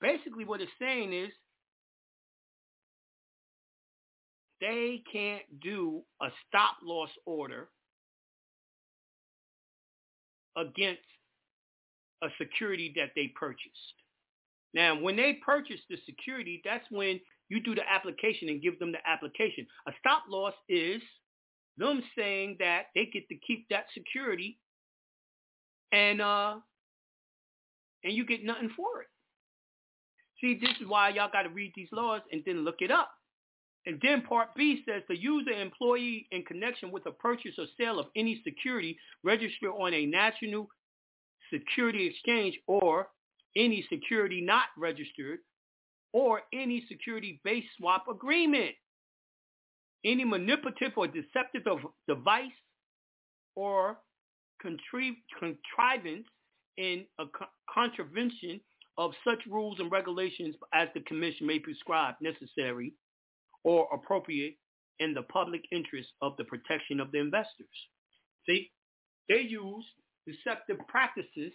[0.00, 1.30] basically what it's saying is
[4.60, 7.68] they can't do a stop loss order
[10.56, 11.00] against
[12.22, 13.94] a security that they purchased.
[14.74, 18.92] Now, when they purchase the security, that's when you do the application and give them
[18.92, 19.66] the application.
[19.88, 21.02] A stop loss is
[21.76, 24.58] them saying that they get to keep that security
[25.92, 26.56] and uh
[28.02, 29.08] and you get nothing for it.
[30.40, 33.10] See, this is why y'all got to read these laws and then look it up.
[33.86, 37.98] And then part B says the user employee in connection with a purchase or sale
[37.98, 40.68] of any security registered on a national
[41.52, 43.08] security exchange or
[43.56, 45.40] any security not registered
[46.12, 48.74] or any security-based swap agreement.
[50.04, 51.62] Any manipulative or deceptive
[52.08, 52.50] device
[53.54, 53.98] or
[54.60, 56.26] contrivance
[56.76, 58.60] in a co- contravention
[58.98, 62.92] of such rules and regulations as the commission may prescribe necessary
[63.64, 64.56] or appropriate
[64.98, 67.66] in the public interest of the protection of the investors.
[68.46, 68.70] See,
[69.28, 69.84] they use
[70.26, 71.52] deceptive practices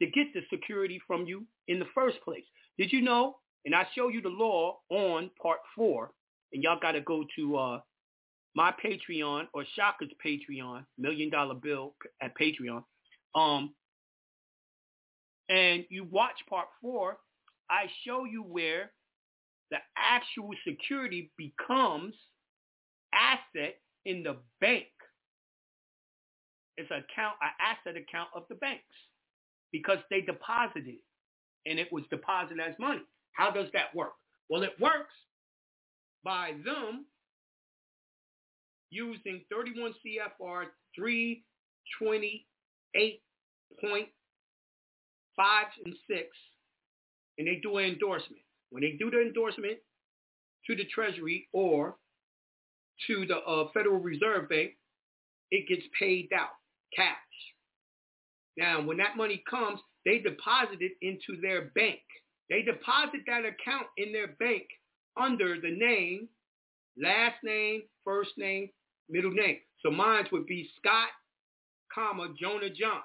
[0.00, 2.44] to get the security from you in the first place.
[2.78, 3.36] Did you know?
[3.64, 6.10] And I show you the law on part four,
[6.52, 7.80] and y'all got to go to uh,
[8.54, 12.84] my Patreon or Shaka's Patreon, Million Dollar Bill at Patreon.
[13.34, 13.74] Um,
[15.48, 17.16] and you watch part four,
[17.70, 18.92] I show you where
[19.70, 22.14] the actual security becomes
[23.14, 24.86] asset in the bank.
[26.76, 28.82] It's an account, an asset account of the banks
[29.72, 30.96] because they deposited
[31.66, 33.02] and it was deposited as money.
[33.32, 34.12] How does that work?
[34.50, 35.14] Well, it works
[36.24, 37.06] by them
[38.92, 40.66] using 31 CFR
[40.98, 42.44] 328.5
[45.84, 46.20] and 6,
[47.38, 48.42] and they do an endorsement.
[48.70, 49.78] When they do the endorsement
[50.66, 51.96] to the Treasury or
[53.06, 54.72] to the uh, Federal Reserve Bank,
[55.50, 56.50] it gets paid out,
[56.94, 57.16] cash.
[58.56, 62.00] Now, when that money comes, they deposit it into their bank.
[62.50, 64.64] They deposit that account in their bank
[65.20, 66.28] under the name,
[67.00, 68.68] last name, first name,
[69.12, 69.58] middle name.
[69.84, 71.08] So mine would be Scott,
[71.94, 73.02] comma, Jonah John.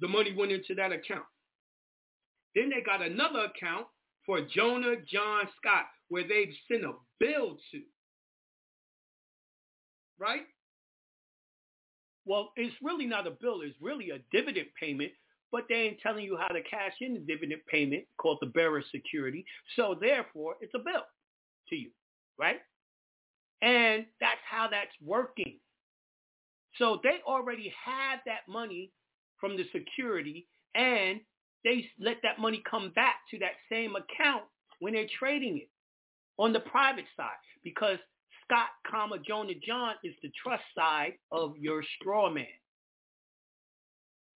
[0.00, 1.24] The money went into that account.
[2.54, 3.86] Then they got another account
[4.24, 7.80] for Jonah John Scott where they've sent a bill to.
[10.18, 10.42] Right?
[12.24, 13.60] Well, it's really not a bill.
[13.62, 15.12] It's really a dividend payment,
[15.52, 18.82] but they ain't telling you how to cash in the dividend payment called the bearer
[18.90, 19.44] security.
[19.76, 21.04] So therefore, it's a bill
[21.68, 21.90] to you,
[22.38, 22.56] right?
[23.62, 25.58] And that's how that's working.
[26.78, 28.92] So they already have that money
[29.40, 31.20] from the security and
[31.64, 34.44] they let that money come back to that same account
[34.80, 35.70] when they're trading it
[36.38, 37.30] on the private side
[37.64, 37.98] because
[38.44, 42.46] Scott, comma, Jonah John is the trust side of your straw man.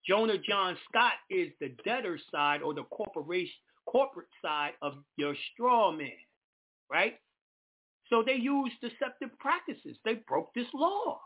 [0.07, 3.53] Jonah John Scott is the debtor side or the corporation
[3.87, 6.11] corporate side of your straw man,
[6.91, 7.15] right?
[8.09, 9.97] So they use deceptive practices.
[10.05, 11.19] They broke this law.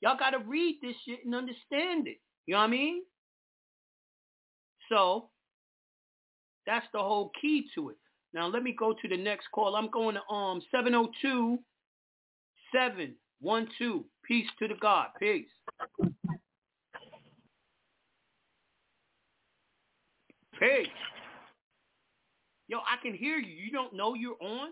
[0.00, 2.20] Y'all got to read this shit and understand it.
[2.46, 3.02] You know what I mean?
[4.88, 5.28] So
[6.66, 7.96] that's the whole key to it.
[8.34, 9.76] Now let me go to the next call.
[9.76, 11.58] I'm going to um 702
[12.72, 14.04] 712.
[14.24, 15.08] Peace to the God.
[15.18, 15.46] Peace.
[20.58, 20.86] Peace.
[22.68, 23.52] Yo, I can hear you.
[23.52, 24.70] You don't know you're on?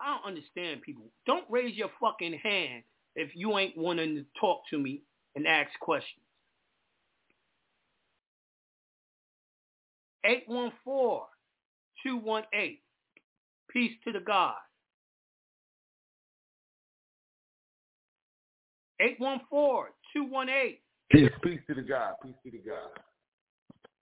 [0.00, 1.04] I don't understand people.
[1.26, 2.82] Don't raise your fucking hand
[3.16, 5.02] if you ain't wanting to talk to me
[5.36, 6.24] and ask questions.
[10.26, 11.22] 814-218.
[13.72, 14.54] Peace to the God.
[19.00, 20.78] 814-218.
[21.10, 22.14] Peace, peace to the God.
[22.22, 22.90] Peace to the God.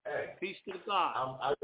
[0.04, 1.12] Hey, peace to the God.
[1.16, 1.54] I'm, I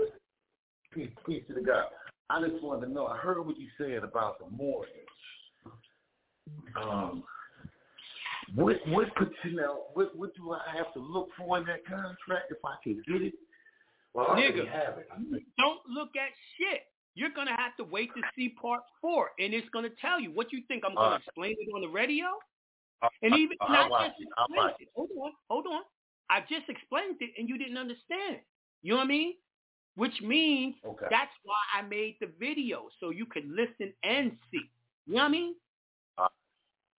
[0.92, 1.86] peace, peace to the God.
[2.30, 3.06] I just wanted to know.
[3.06, 4.90] I heard what you said about the mortgage.
[6.80, 7.24] Um,
[8.54, 9.84] what what could you know?
[9.94, 13.22] What what do I have to look for in that contract if I can get
[13.22, 13.34] it?
[14.14, 15.08] Well, I Nigga, have it.
[15.58, 16.82] don't look at shit.
[17.14, 20.52] You're gonna have to wait to see part four, and it's gonna tell you what
[20.52, 20.84] you think.
[20.86, 22.26] I'm gonna Uh, explain it on the radio,
[23.02, 24.28] Uh, and even uh, and I'll I watch just it.
[24.36, 24.88] I'll explained watch it.
[24.94, 25.82] Hold on, hold on.
[26.30, 28.40] I just explained it, and you didn't understand.
[28.82, 29.34] You know what I mean?
[29.96, 31.06] Which means Okay.
[31.10, 34.70] that's why I made the video so you could listen and see.
[35.06, 35.54] You know what I mean?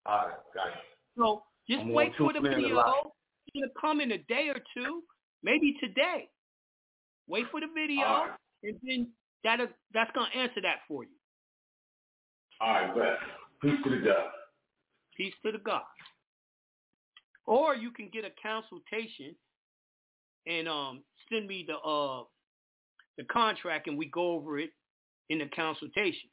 [0.06, 0.74] All right, got it.
[1.18, 2.80] So just I'm wait for the tune in a video.
[3.48, 5.04] It's gonna come in a day or two,
[5.44, 6.30] maybe today.
[7.28, 8.32] Wait for the video, right.
[8.64, 9.08] and then
[9.44, 9.60] that
[9.94, 11.10] that's gonna answer that for you.
[12.62, 13.18] All right, bet.
[13.62, 14.30] Peace to the God.
[15.18, 15.82] Peace to the God.
[17.48, 19.36] Or you can get a consultation
[20.46, 22.24] and um send me the uh
[23.18, 24.72] the contract and we go over it
[25.30, 26.30] in the consultation.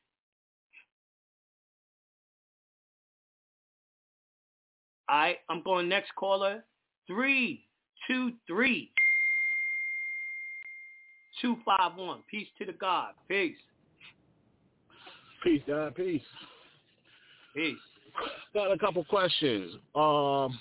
[5.09, 6.65] All right, I'm going next caller.
[7.07, 7.67] Three,
[8.07, 8.91] two, three,
[11.41, 12.21] two, five, one.
[12.31, 13.13] Peace to the God.
[13.29, 13.57] Peace.
[15.43, 15.95] Peace, God.
[15.95, 16.23] Peace.
[17.55, 17.77] Peace.
[18.55, 19.73] Got a couple questions.
[19.95, 20.59] Um,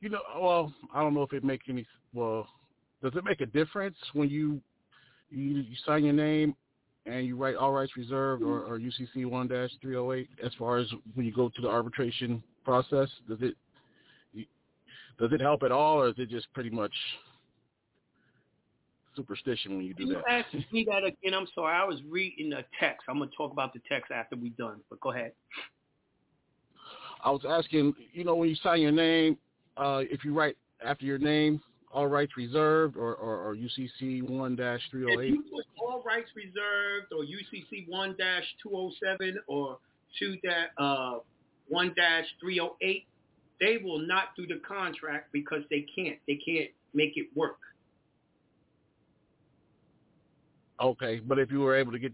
[0.00, 1.86] you know, well, I don't know if it makes any.
[2.12, 2.46] Well,
[3.04, 4.60] does it make a difference when you
[5.30, 6.56] you, you sign your name
[7.04, 10.52] and you write all rights reserved or, or UCC one dash three hundred eight as
[10.58, 13.08] far as when you go to the arbitration process?
[13.28, 13.54] Does it
[15.18, 16.92] does it help at all, or is it just pretty much
[19.14, 20.24] superstition when you do you that?
[20.28, 21.34] ask me that again?
[21.34, 21.76] I'm sorry.
[21.76, 23.04] I was reading a text.
[23.08, 25.32] I'm going to talk about the text after we're done, but go ahead.
[27.22, 29.36] I was asking, you know, when you sign your name,
[29.76, 31.60] uh, if you write after your name,
[31.94, 35.30] all rights reserved, or, or, or UCC one dash three If hundred eight.
[35.34, 39.78] you put all rights reserved or UCC one dash two oh seven or
[40.18, 41.18] two dash uh
[41.68, 43.06] one dash three oh eight,
[43.60, 46.18] they will not do the contract because they can't.
[46.26, 47.58] They can't make it work.
[50.80, 52.12] Okay, but if you were able to get,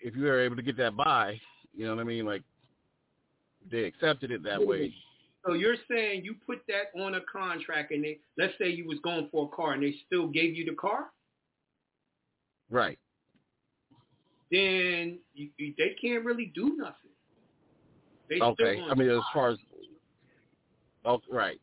[0.00, 1.38] if you were able to get that by,
[1.76, 2.42] you know what I mean, like
[3.70, 4.94] they accepted it that way.
[5.44, 8.98] So you're saying you put that on a contract and they let's say you was
[9.02, 11.06] going for a car and they still gave you the car,
[12.70, 12.98] Right.
[14.50, 17.10] then you, you, they can't really do nothing.
[18.28, 18.80] They Okay.
[18.88, 19.58] I mean, as far as,
[21.04, 21.60] oh, right.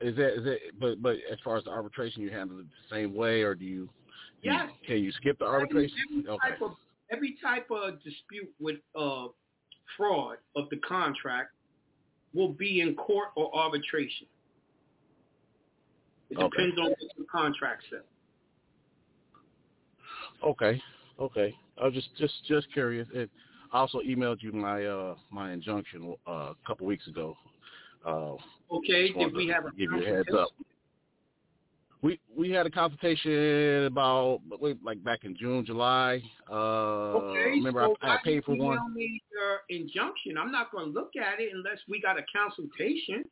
[0.00, 0.60] Is that is it?
[0.78, 3.64] But but as far as the arbitration, you handle it the same way, or do
[3.64, 3.88] you?
[4.42, 5.96] do you- Can you skip the arbitration?
[6.10, 6.76] Every, every type of
[7.10, 9.28] every type of dispute with uh,
[9.96, 11.53] fraud of the contract
[12.34, 14.26] will be in court or arbitration.
[16.30, 16.48] It Okay.
[16.48, 18.02] depends on what the contract says.
[20.44, 20.82] Okay.
[21.20, 21.54] Okay.
[21.80, 23.08] I was just just just curious.
[23.14, 23.30] It,
[23.72, 27.36] I also emailed you my uh my injunction uh, a couple weeks ago.
[28.04, 28.34] Uh,
[28.72, 30.48] Okay, did we have a give you a heads up?
[32.04, 34.42] We we had a consultation about
[34.82, 36.22] like back in June, July.
[36.50, 38.92] Uh, Okay, remember so I, I paid for one.
[38.92, 40.36] me your injunction?
[40.36, 43.24] I'm not going to look at it unless we got a consultation.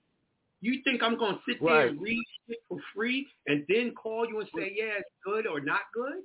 [0.63, 4.27] You think I'm going to sit there and read shit for free and then call
[4.27, 6.23] you and say, yeah, it's good or not good?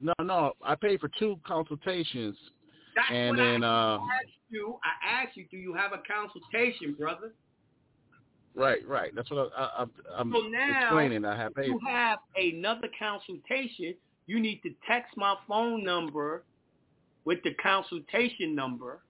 [0.00, 2.36] No, no, I paid for two consultations,
[2.94, 4.78] That's and what then I uh, asked you.
[4.84, 7.32] I asked you, do you have a consultation, brother?
[8.58, 9.14] Right, right.
[9.16, 9.86] That's what I, I,
[10.18, 11.24] I'm So now explaining.
[11.26, 11.66] I have paid.
[11.68, 13.96] you have another consultation.
[14.26, 16.46] You need to text my phone number
[17.26, 19.00] with the consultation number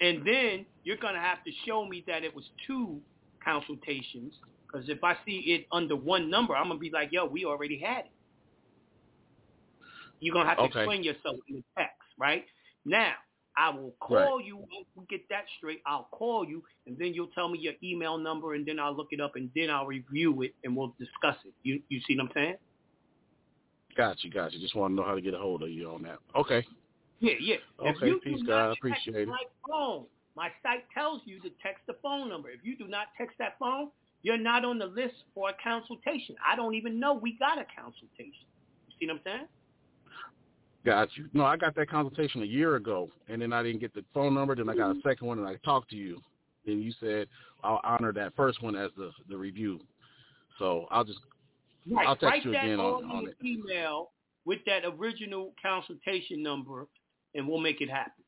[0.00, 3.02] And then you're going to have to show me that it was two
[3.44, 4.34] consultations
[4.70, 7.46] because if I see it under one number, I'm going to be like, yo, we
[7.46, 8.12] already had it.
[10.20, 10.68] You're going to have to Okay.
[10.68, 12.44] explain yourself in the text, right?
[12.84, 13.14] Now,
[13.56, 15.80] I will call you once we get that straight.
[15.86, 19.08] I'll call you, and then you'll tell me your email number, and then I'll look
[19.10, 21.52] it up, and then I'll review it, and we'll discuss it.
[21.62, 22.56] You you see what I'm saying?
[23.96, 24.60] Got you, got you.
[24.60, 26.18] Just want to know how to get a hold of you on that.
[26.34, 26.64] Okay.
[27.20, 27.56] Yeah, yeah.
[27.82, 28.70] if Okay, you peace, God.
[28.70, 29.28] I appreciate it.
[29.28, 32.50] my phone, my site tells you to text the phone number.
[32.50, 33.90] If you do not text that phone,
[34.22, 36.36] you're not on the list for a consultation.
[36.44, 38.46] I don't even know we got a consultation.
[38.88, 39.48] You see what I'm saying?
[40.84, 41.28] Got you.
[41.32, 44.34] No, I got that consultation a year ago, and then I didn't get the phone
[44.34, 44.56] number.
[44.56, 45.08] Then I got a mm-hmm.
[45.08, 46.20] second one, and I talked to you.
[46.66, 47.28] Then you said
[47.62, 49.80] I'll honor that first one as the the review.
[50.58, 51.20] So I'll just
[51.90, 52.06] Right.
[52.06, 53.36] I'll text Write you again on, on it.
[53.44, 54.10] email
[54.44, 56.86] with that original consultation number,
[57.34, 58.24] and we'll make it happen.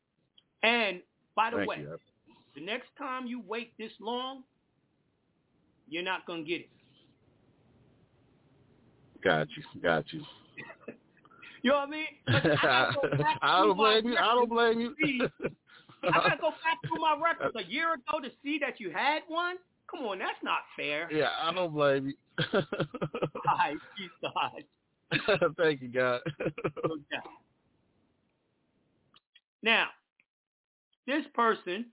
[0.62, 1.00] And
[1.36, 1.98] by the Thank way, you.
[2.55, 4.42] the next time you wait this long,
[5.88, 6.70] you're not gonna get it.
[9.22, 9.80] Got you.
[9.80, 10.22] Got you.
[11.65, 12.07] You know what I mean?
[12.29, 12.93] I,
[13.43, 14.17] I don't blame you.
[14.19, 14.89] I don't blame you.
[14.91, 15.49] records to see-
[16.03, 19.23] I gotta go back through my records a year ago to see that you had
[19.29, 19.57] one.
[19.91, 21.11] Come on, that's not fair.
[21.11, 22.15] Yeah, I don't blame you.
[23.47, 25.55] Hi, peace God.
[25.57, 26.21] Thank you, God.
[27.11, 27.23] Doubt.
[29.62, 29.87] Now,
[31.07, 31.87] this person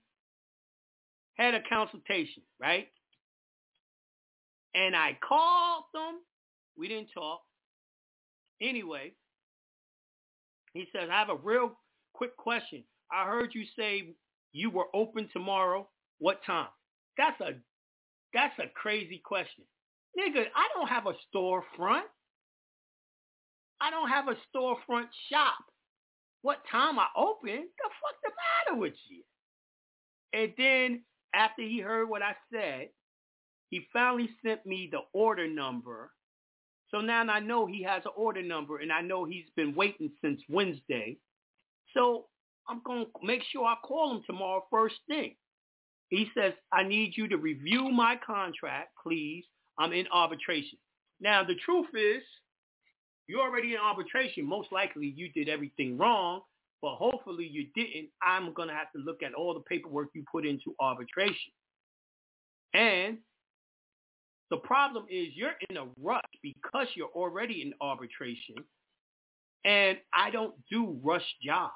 [1.38, 2.88] had a consultation, right?
[4.74, 6.20] And I called them.
[6.76, 7.40] We didn't talk.
[8.60, 9.12] Anyway,
[10.74, 11.78] he says, I have a real
[12.14, 12.84] quick question.
[13.12, 14.14] I heard you say
[14.52, 15.88] you were open tomorrow.
[16.18, 16.68] What time?
[17.18, 17.52] That's a
[18.34, 19.64] that's a crazy question.
[20.18, 22.02] Nigga, I don't have a storefront.
[23.80, 25.58] I don't have a storefront shop.
[26.42, 27.50] What time I open?
[27.56, 28.30] The fuck the
[28.70, 29.22] matter with you?
[30.32, 31.04] And then
[31.34, 32.88] after he heard what I said,
[33.70, 36.12] he finally sent me the order number.
[36.92, 40.10] So now I know he has an order number and I know he's been waiting
[40.22, 41.16] since Wednesday.
[41.94, 42.26] So
[42.68, 45.34] I'm going to make sure I call him tomorrow first thing.
[46.08, 49.44] He says, I need you to review my contract, please.
[49.78, 50.78] I'm in arbitration.
[51.20, 52.22] Now, the truth is,
[53.26, 54.44] you're already in arbitration.
[54.44, 56.42] Most likely you did everything wrong,
[56.82, 58.10] but hopefully you didn't.
[58.22, 61.52] I'm going to have to look at all the paperwork you put into arbitration.
[62.74, 63.18] And
[64.52, 68.56] the problem is you're in a rush because you're already in arbitration.
[69.64, 71.72] And I don't do rush jobs.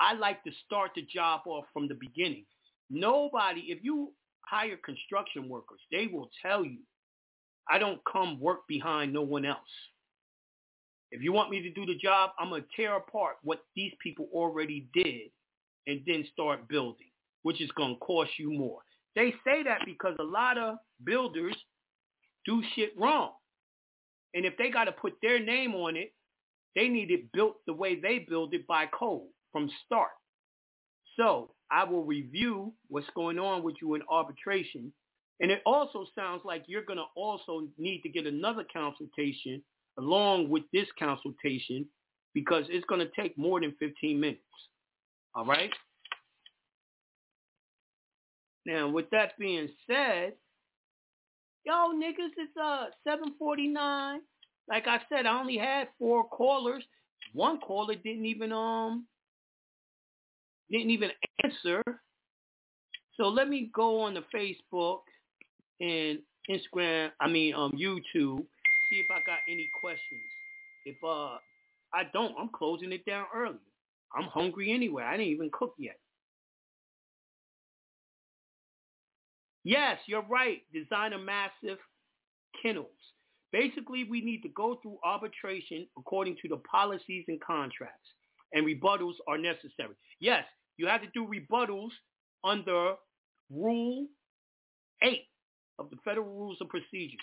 [0.00, 2.44] I like to start the job off from the beginning.
[2.90, 4.12] Nobody, if you
[4.42, 6.80] hire construction workers, they will tell you,
[7.70, 9.58] I don't come work behind no one else.
[11.10, 13.92] If you want me to do the job, I'm going to tear apart what these
[14.02, 15.30] people already did
[15.86, 17.10] and then start building,
[17.44, 18.80] which is going to cost you more.
[19.16, 21.56] They say that because a lot of builders
[22.46, 23.32] do shit wrong.
[24.34, 26.12] And if they got to put their name on it,
[26.76, 30.10] they need it built the way they build it by code from start.
[31.16, 34.92] So I will review what's going on with you in arbitration.
[35.40, 39.62] And it also sounds like you're going to also need to get another consultation
[39.98, 41.86] along with this consultation
[42.34, 44.40] because it's going to take more than 15 minutes.
[45.34, 45.70] All right?
[48.66, 50.34] Now, with that being said,
[51.64, 54.20] yo, niggas, it's uh 749.
[54.68, 56.84] Like I said, I only had four callers.
[57.32, 59.06] One caller didn't even um
[60.70, 61.10] didn't even
[61.42, 61.82] answer.
[63.16, 65.00] So let me go on the Facebook
[65.80, 68.44] and Instagram, I mean um YouTube,
[68.90, 70.20] see if I got any questions.
[70.86, 71.38] If uh
[71.92, 73.58] I don't, I'm closing it down early.
[74.14, 75.04] I'm hungry anyway.
[75.04, 75.98] I didn't even cook yet.
[79.64, 80.62] Yes, you're right.
[80.72, 81.78] Design a massive
[82.62, 82.86] kennels.
[83.52, 88.08] Basically, we need to go through arbitration according to the policies and contracts,
[88.52, 89.94] and rebuttals are necessary.
[90.20, 90.44] Yes,
[90.76, 91.90] you have to do rebuttals
[92.44, 92.94] under
[93.50, 94.06] Rule
[95.02, 95.20] 8
[95.78, 97.18] of the Federal Rules of Procedures.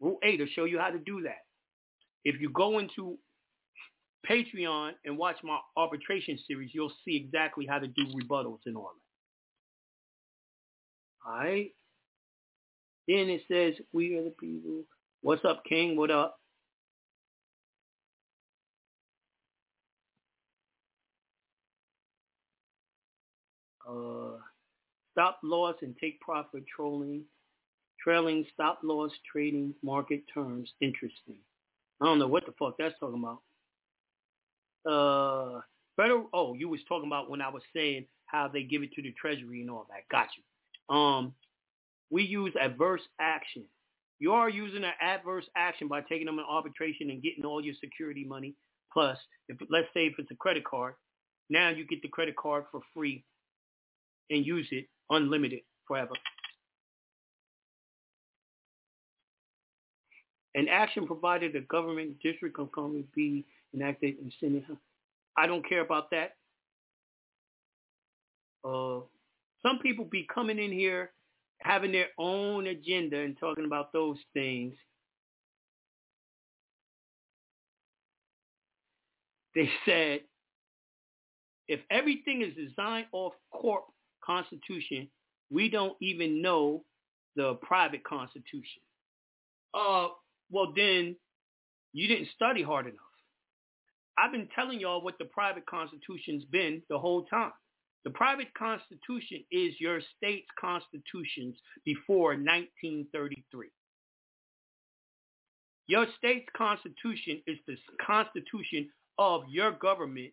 [0.00, 1.44] Rule 8 will show you how to do that.
[2.24, 3.18] If you go into
[4.28, 8.92] Patreon and watch my arbitration series, you'll see exactly how to do rebuttals and all
[8.94, 9.01] that.
[11.26, 11.70] All right.
[13.08, 14.82] Then it says, we are the people.
[15.22, 15.96] What's up, King?
[15.96, 16.38] What up?
[23.88, 24.38] Uh,
[25.12, 27.22] stop loss and take profit trolling.
[28.02, 30.72] Trailing stop loss trading market terms.
[30.80, 31.36] Interesting.
[32.00, 33.42] I don't know what the fuck that's talking about.
[34.90, 35.60] Uh,
[35.96, 36.28] federal.
[36.32, 39.14] Oh, you was talking about when I was saying how they give it to the
[39.20, 40.08] treasury and all that.
[40.10, 40.42] Got you.
[40.92, 41.32] Um,
[42.10, 43.64] we use adverse action.
[44.18, 47.74] You are using an adverse action by taking them in arbitration and getting all your
[47.80, 48.54] security money.
[48.92, 49.18] Plus,
[49.48, 50.94] if let's say if it's a credit card,
[51.48, 53.24] now you get the credit card for free
[54.30, 56.12] and use it unlimited forever.
[60.54, 64.64] An action provided the government district of Columbia be enacted in Senate.
[65.36, 66.36] I don't care about that.
[68.62, 69.00] Uh,
[69.62, 71.12] some people be coming in here
[71.60, 74.74] having their own agenda and talking about those things.
[79.54, 80.20] They said
[81.68, 83.84] if everything is designed off corp
[84.24, 85.08] constitution,
[85.50, 86.84] we don't even know
[87.36, 88.82] the private constitution.
[89.74, 90.08] Uh,
[90.50, 91.16] well then
[91.92, 92.98] you didn't study hard enough.
[94.18, 97.52] I've been telling y'all what the private constitution's been the whole time.
[98.04, 103.68] The private constitution is your state's constitutions before 1933.
[105.86, 108.88] Your state's constitution is the constitution
[109.18, 110.32] of your government,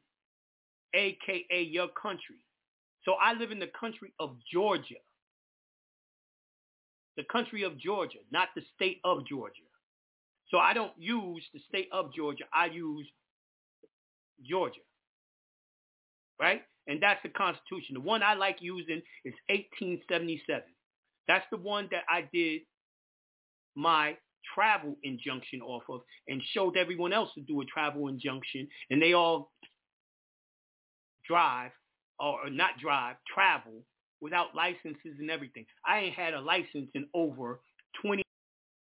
[0.94, 2.38] aka your country.
[3.04, 4.96] So I live in the country of Georgia.
[7.18, 9.68] The country of Georgia, not the state of Georgia.
[10.50, 12.46] So I don't use the state of Georgia.
[12.54, 13.08] I use
[14.44, 14.80] Georgia.
[16.40, 16.62] Right?
[16.90, 17.94] And that's the Constitution.
[17.94, 20.64] The one I like using is 1877.
[21.28, 22.62] That's the one that I did
[23.76, 24.18] my
[24.56, 28.68] travel injunction off of and showed everyone else to do a travel injunction.
[28.90, 29.52] And they all
[31.28, 31.72] drive,
[32.20, 33.84] or not drive, travel
[34.20, 35.66] without licenses and everything.
[35.86, 37.62] I ain't had a license in over
[38.02, 38.24] 20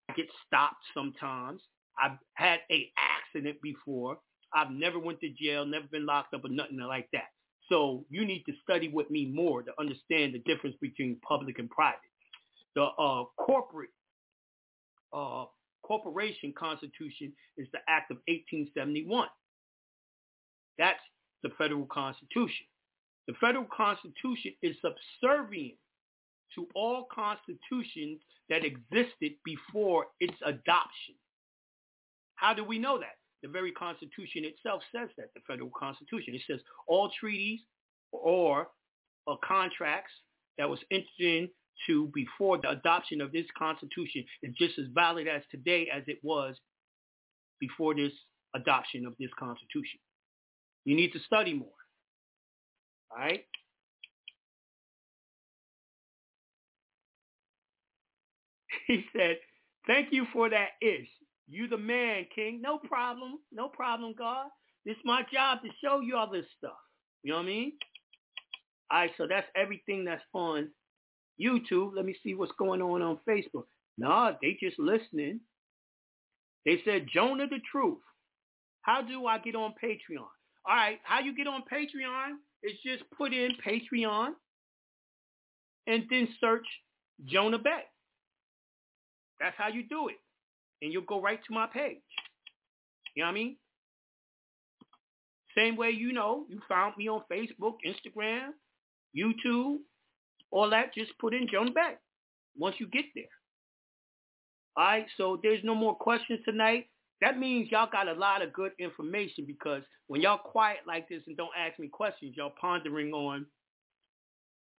[0.09, 1.61] I get stopped sometimes.
[2.03, 4.17] I've had a accident before.
[4.53, 7.29] I've never went to jail, never been locked up or nothing like that.
[7.73, 11.67] So you need to study with me more to understand the difference between public and
[11.71, 11.99] private.
[12.75, 13.89] The uh, corporate
[15.11, 15.45] uh,
[15.81, 19.27] corporation constitution is the Act of 1871.
[20.77, 20.99] That's
[21.41, 22.67] the federal constitution.
[23.27, 25.73] The federal constitution is subservient
[26.53, 28.19] to all constitutions
[28.49, 31.15] that existed before its adoption.
[32.35, 33.17] How do we know that?
[33.43, 36.33] The very Constitution itself says that, the federal Constitution.
[36.33, 37.59] It says all treaties
[38.13, 38.67] or,
[39.27, 40.13] or contracts
[40.57, 41.49] that was entered
[41.89, 46.19] into before the adoption of this Constitution is just as valid as today as it
[46.23, 46.55] was
[47.59, 48.13] before this
[48.55, 49.99] adoption of this Constitution.
[50.85, 51.69] You need to study more.
[53.11, 53.45] All right?
[58.87, 59.37] He said,
[59.87, 61.07] thank you for that ish.
[61.47, 62.61] You the man, King.
[62.61, 63.39] No problem.
[63.51, 64.47] No problem, God.
[64.85, 66.71] It's my job to show you all this stuff.
[67.23, 67.71] You know what I mean?
[68.91, 70.69] All right, so that's everything that's on
[71.41, 71.91] YouTube.
[71.95, 73.65] Let me see what's going on on Facebook.
[73.97, 75.39] Nah, they just listening.
[76.65, 77.99] They said, Jonah the truth.
[78.81, 80.27] How do I get on Patreon?
[80.65, 84.29] All right, how you get on Patreon is just put in Patreon
[85.87, 86.65] and then search
[87.25, 87.83] Jonah Bey.
[89.39, 90.15] That's how you do it
[90.83, 91.97] and you'll go right to my page.
[93.15, 93.55] You know what I mean?
[95.57, 98.49] Same way you know, you found me on Facebook, Instagram,
[99.17, 99.77] YouTube,
[100.51, 101.93] all that, just put in Jonah Bey
[102.57, 103.23] once you get there.
[104.75, 106.87] All right, so there's no more questions tonight.
[107.21, 111.21] That means y'all got a lot of good information because when y'all quiet like this
[111.27, 113.45] and don't ask me questions, y'all pondering on,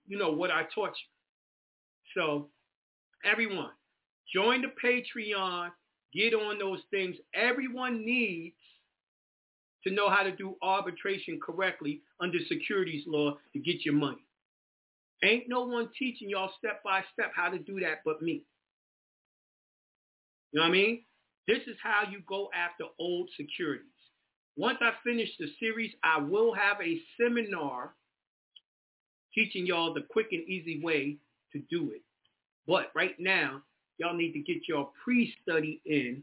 [0.07, 2.17] you know, what I taught you.
[2.17, 2.49] So
[3.25, 3.71] everyone,
[4.35, 5.71] join the Patreon
[6.15, 7.17] Get on those things.
[7.35, 8.55] Everyone needs
[9.87, 14.25] to know how to do arbitration correctly under securities law to get your money.
[15.23, 18.43] Ain't no one teaching y'all step by step how to do that but me.
[20.53, 21.05] You know what I mean?
[21.49, 23.87] This is how you go after old securities.
[24.57, 27.95] Once I finish the series, I will have a seminar
[29.35, 31.17] teaching y'all the quick and easy way
[31.53, 32.03] to do it.
[32.67, 33.63] But right now,
[33.99, 36.23] y'all need to get your pre-study in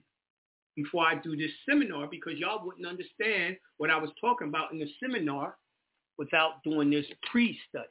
[0.75, 4.79] before I do this seminar because y'all wouldn't understand what I was talking about in
[4.79, 5.57] the seminar
[6.17, 7.87] without doing this pre-study.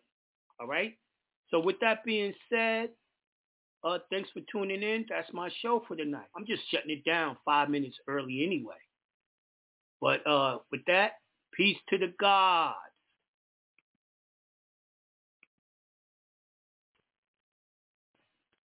[0.61, 0.97] All right?
[1.51, 2.91] So with that being said,
[3.83, 5.07] uh, thanks for tuning in.
[5.09, 6.27] That's my show for tonight.
[6.37, 8.75] I'm just shutting it down five minutes early anyway.
[10.01, 11.13] But uh, with that,
[11.55, 12.75] peace to the God.